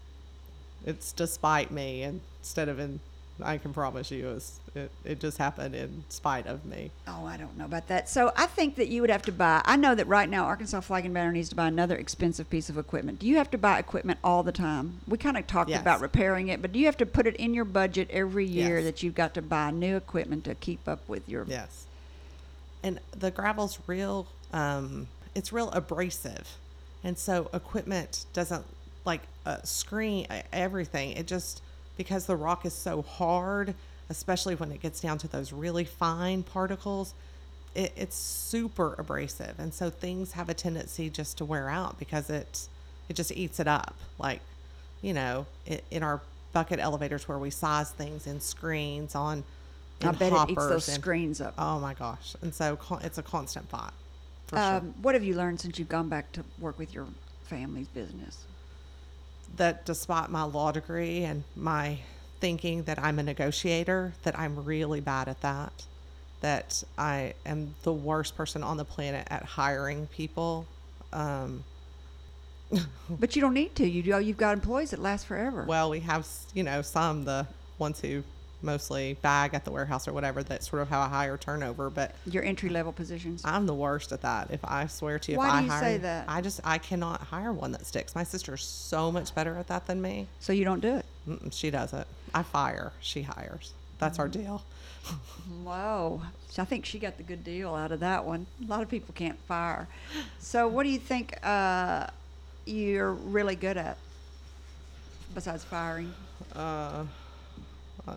[0.87, 3.01] it's despite me instead of in
[3.43, 6.91] I can promise you, it, was, it, it just happened in spite of me.
[7.07, 8.09] Oh, I don't know about that.
[8.09, 9.63] So I think that you would have to buy.
[9.65, 12.69] I know that right now Arkansas Flag and Banner needs to buy another expensive piece
[12.69, 13.19] of equipment.
[13.21, 15.01] Do you have to buy equipment all the time?
[15.07, 15.81] We kind of talked Yes.
[15.81, 18.77] about repairing it, but do you have to put it in your budget every year
[18.79, 18.85] Yes.
[18.85, 21.45] that you've got to buy new equipment to keep up with your?
[21.47, 21.87] Yes.
[22.83, 26.57] And the gravel's real, um, it's real abrasive.
[27.05, 28.65] And so equipment doesn't
[29.05, 31.13] like uh, screen everything.
[31.13, 31.63] It just,
[31.99, 33.75] because the rock is so hard,
[34.09, 37.13] especially when it gets down to those really fine particles,
[37.75, 39.59] it, it's super abrasive.
[39.59, 42.69] And so things have a tendency just to wear out because it,
[43.11, 43.95] it just eats it up.
[44.19, 44.41] Like,
[45.03, 46.23] you know, i in our
[46.55, 49.45] bucket elevators where we size things in screens on,
[50.01, 51.55] I bet it eats those and- screens up.
[51.59, 52.37] Oh my gosh!
[52.41, 53.91] And so con- it's a constant fight.
[54.47, 54.65] For sure.
[54.65, 57.07] Um, what have you learned since you've gone back to work with your
[57.43, 58.47] family's business?
[59.57, 61.99] That despite my law degree and my
[62.41, 65.73] thinking that I'm a negotiator, that I'm really bad at that.
[66.41, 70.67] That I am the worst person on the planet at hiring people.
[71.13, 71.65] Um,
[73.11, 73.89] But you don't need to.
[73.89, 74.21] You do.
[74.21, 75.65] You've got employees that last forever.
[75.65, 77.47] well, we have you know some the
[77.79, 78.23] ones who
[78.63, 80.43] mostly bag at the warehouse or whatever.
[80.43, 82.15] That's sort of how I hire turnover, but.
[82.27, 83.43] your entry level positions.
[83.45, 84.51] I'm the worst at that.
[84.51, 86.25] If I swear to you, Why if do I you hire, say that?
[86.29, 88.15] I just I cannot hire one that sticks.
[88.15, 90.27] My sister's so much better at that than me.
[90.41, 91.05] so you don't do it.
[91.29, 92.07] Mm-mm, she doesn't.
[92.35, 92.93] I fire.
[93.01, 93.73] She hires.
[93.99, 94.63] That's our deal.
[95.65, 96.23] Whoa.
[96.51, 98.47] So I think she got the good deal out of that one.
[98.65, 99.89] A lot of people can't fire.
[100.39, 102.07] So what do you think uh,
[102.65, 103.97] you're really good at
[105.35, 106.13] besides firing?
[106.55, 107.05] Uh,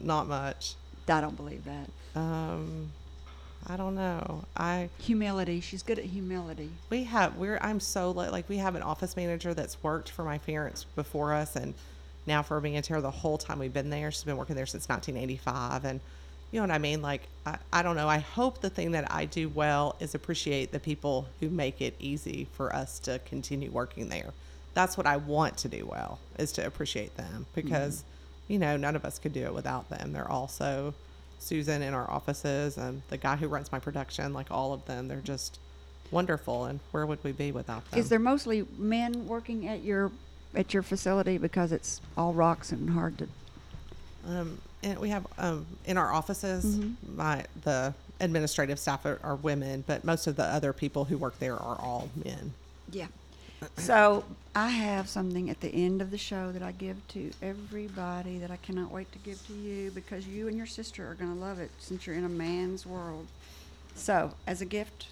[0.01, 0.75] not much.
[1.07, 2.19] I don't believe that.
[2.19, 2.91] Um,
[3.67, 4.43] I don't know.
[4.55, 5.61] I Humility.
[5.61, 6.69] She's good at humility.
[6.89, 10.39] we have we're I'm so like we have an office manager that's worked for my
[10.39, 11.73] parents before us and
[12.25, 14.11] now for being here the whole time we've been there.
[14.11, 15.99] She's been working there since 1985 and
[16.51, 17.01] you know what I mean?
[17.01, 18.09] Like I, I don't know.
[18.09, 21.95] I hope the thing that I do well is appreciate the people who make it
[21.99, 24.33] easy for us to continue working there.
[24.73, 28.03] That's what I want to do well is to appreciate them because
[28.51, 30.11] you know none of us could do it without them.
[30.11, 30.93] They're also
[31.39, 35.07] Susan in our offices and the guy who runs my production, like all of them,
[35.07, 35.59] they're just
[36.11, 36.65] wonderful.
[36.65, 37.99] And where would we be without them?
[37.99, 40.11] Is there mostly men working at your
[40.53, 43.27] at your facility because it's all rocks and hard to
[44.27, 46.79] Um, and we have um, in our offices,
[47.15, 51.39] my the administrative staff are, are women, but most of the other people who work
[51.39, 52.53] there are all men.
[52.91, 53.07] Yeah.
[53.77, 54.23] So
[54.55, 58.51] I have something at the end of the show that I give to everybody that
[58.51, 61.39] I cannot wait to give to you because you and your sister are going to
[61.39, 63.27] love it since you're in a man's world.
[63.95, 65.07] So, as a gift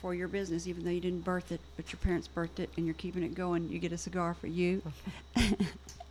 [0.00, 2.86] for your business, even though you didn't birth it, but your parents birthed it and
[2.86, 4.82] you're keeping it going, you get a cigar for you.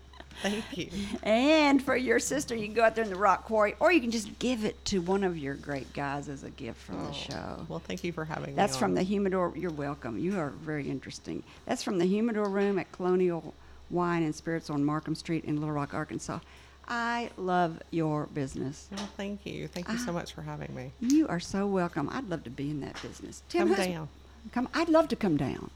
[0.41, 0.89] Thank you.
[1.23, 4.01] and for your sister, you can go out there in the rock quarry or you
[4.01, 7.11] can just give it to one of your great guys as a gift from the
[7.11, 7.65] show.
[7.67, 8.55] Well, thank you for having That's me.
[8.55, 8.95] That's from on.
[8.95, 9.53] the humidor.
[9.55, 10.17] You're welcome.
[10.17, 11.43] You are very interesting.
[11.65, 13.53] That's from the humidor room at Colonial
[13.89, 16.39] Wine and Spirits on Markham Street in Little Rock, Arkansas.
[16.87, 18.87] I love your business.
[18.95, 19.67] Well, thank you.
[19.67, 20.03] Thank you Ah.
[20.05, 20.91] so much for having me.
[20.99, 22.09] You are so welcome.
[22.11, 23.43] I'd love to be in that business.
[23.49, 24.09] Tim, Come down.
[24.51, 24.67] Come.
[24.73, 25.69] I'd love to come down.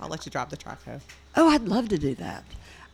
[0.00, 1.00] I'll let you drive the track hoe.
[1.36, 2.42] Oh, I'd love to do that.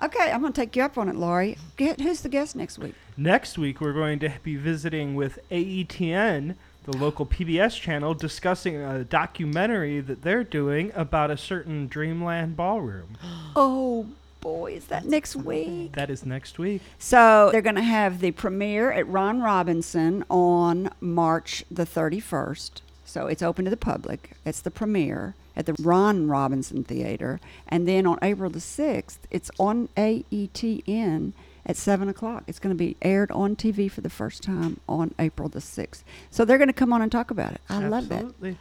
[0.00, 1.58] Okay, I'm going to take you up on it, Laurie.
[1.76, 2.94] Get, who's the guest next week?
[3.16, 9.02] Next week, we're going to be visiting with AETN, the local PBS channel, discussing a
[9.02, 13.16] documentary that they're doing about a certain Dreamland ballroom.
[13.56, 14.06] Oh
[14.40, 15.92] boy, is that next week?
[15.94, 16.80] That is next week.
[17.00, 22.82] So they're going to have the premiere at Ron Robinson on March the 31st.
[23.04, 24.36] So it's open to the public.
[24.44, 27.40] It's the premiere at the Ron Robinson Theater.
[27.66, 31.32] And then on April the 6th, it's on AETN
[31.66, 32.44] at 7 o'clock.
[32.46, 36.02] It's going to be aired on TV for the first time on April the 6th.
[36.30, 37.60] So they're going to come on and talk about it.
[37.68, 38.22] I love that.
[38.22, 38.56] Absolutely.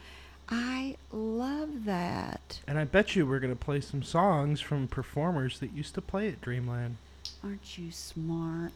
[0.49, 2.61] I love that.
[2.67, 6.01] And I bet you we're going to play some songs from performers that used to
[6.01, 6.97] play at Dreamland.
[7.43, 8.71] Aren't you smart?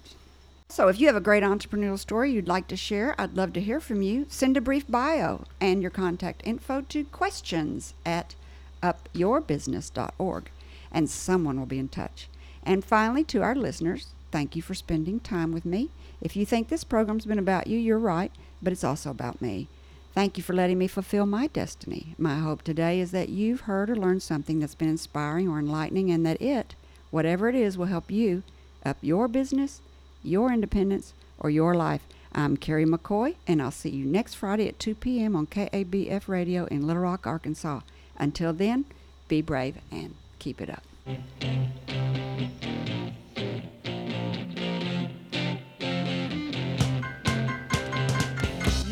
[0.71, 3.59] So, if you have a great entrepreneurial story you'd like to share, I'd love to
[3.59, 4.25] hear from you.
[4.29, 8.35] Send a brief bio and your contact info to questions at
[8.81, 10.49] upyourbusiness.org,
[10.89, 12.29] and someone will be in touch.
[12.63, 15.89] And finally, to our listeners, thank you for spending time with me.
[16.21, 19.67] If you think this program's been about you, you're right, but it's also about me.
[20.15, 22.15] Thank you for letting me fulfill my destiny.
[22.17, 26.09] My hope today is that you've heard or learned something that's been inspiring or enlightening,
[26.11, 26.75] and that it,
[27.09, 28.43] whatever it is, will help you
[28.85, 29.81] up your business,
[30.23, 32.01] your independence, or your life.
[32.33, 35.35] I'm Carrie McCoy, and I'll see you next Friday at 2 p.m.
[35.35, 37.81] on KABF Radio in Little Rock, Arkansas.
[38.17, 38.85] Until then,
[39.27, 40.83] be brave and keep it up.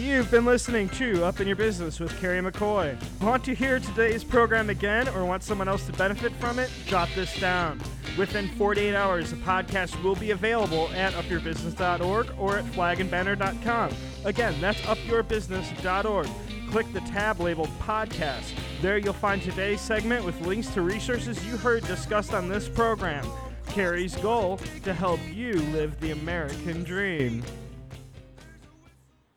[0.10, 2.98] You've been listening to Up in Your Business with Carrie McCoy.
[3.22, 6.72] Want to hear today's program again or want someone else to benefit from it?
[6.88, 7.80] Jot this down.
[8.18, 13.94] Within 48 hours, the podcast will be available at upyourbusiness.org or at flagandbanner.com.
[14.26, 16.28] Again, that's upyourbusiness.org.
[16.72, 18.52] Click the tab labeled podcast.
[18.82, 23.28] There you'll find today's segment with links to resources you heard discussed on this program.
[23.68, 27.44] Carrie's goal to help you live the American dream.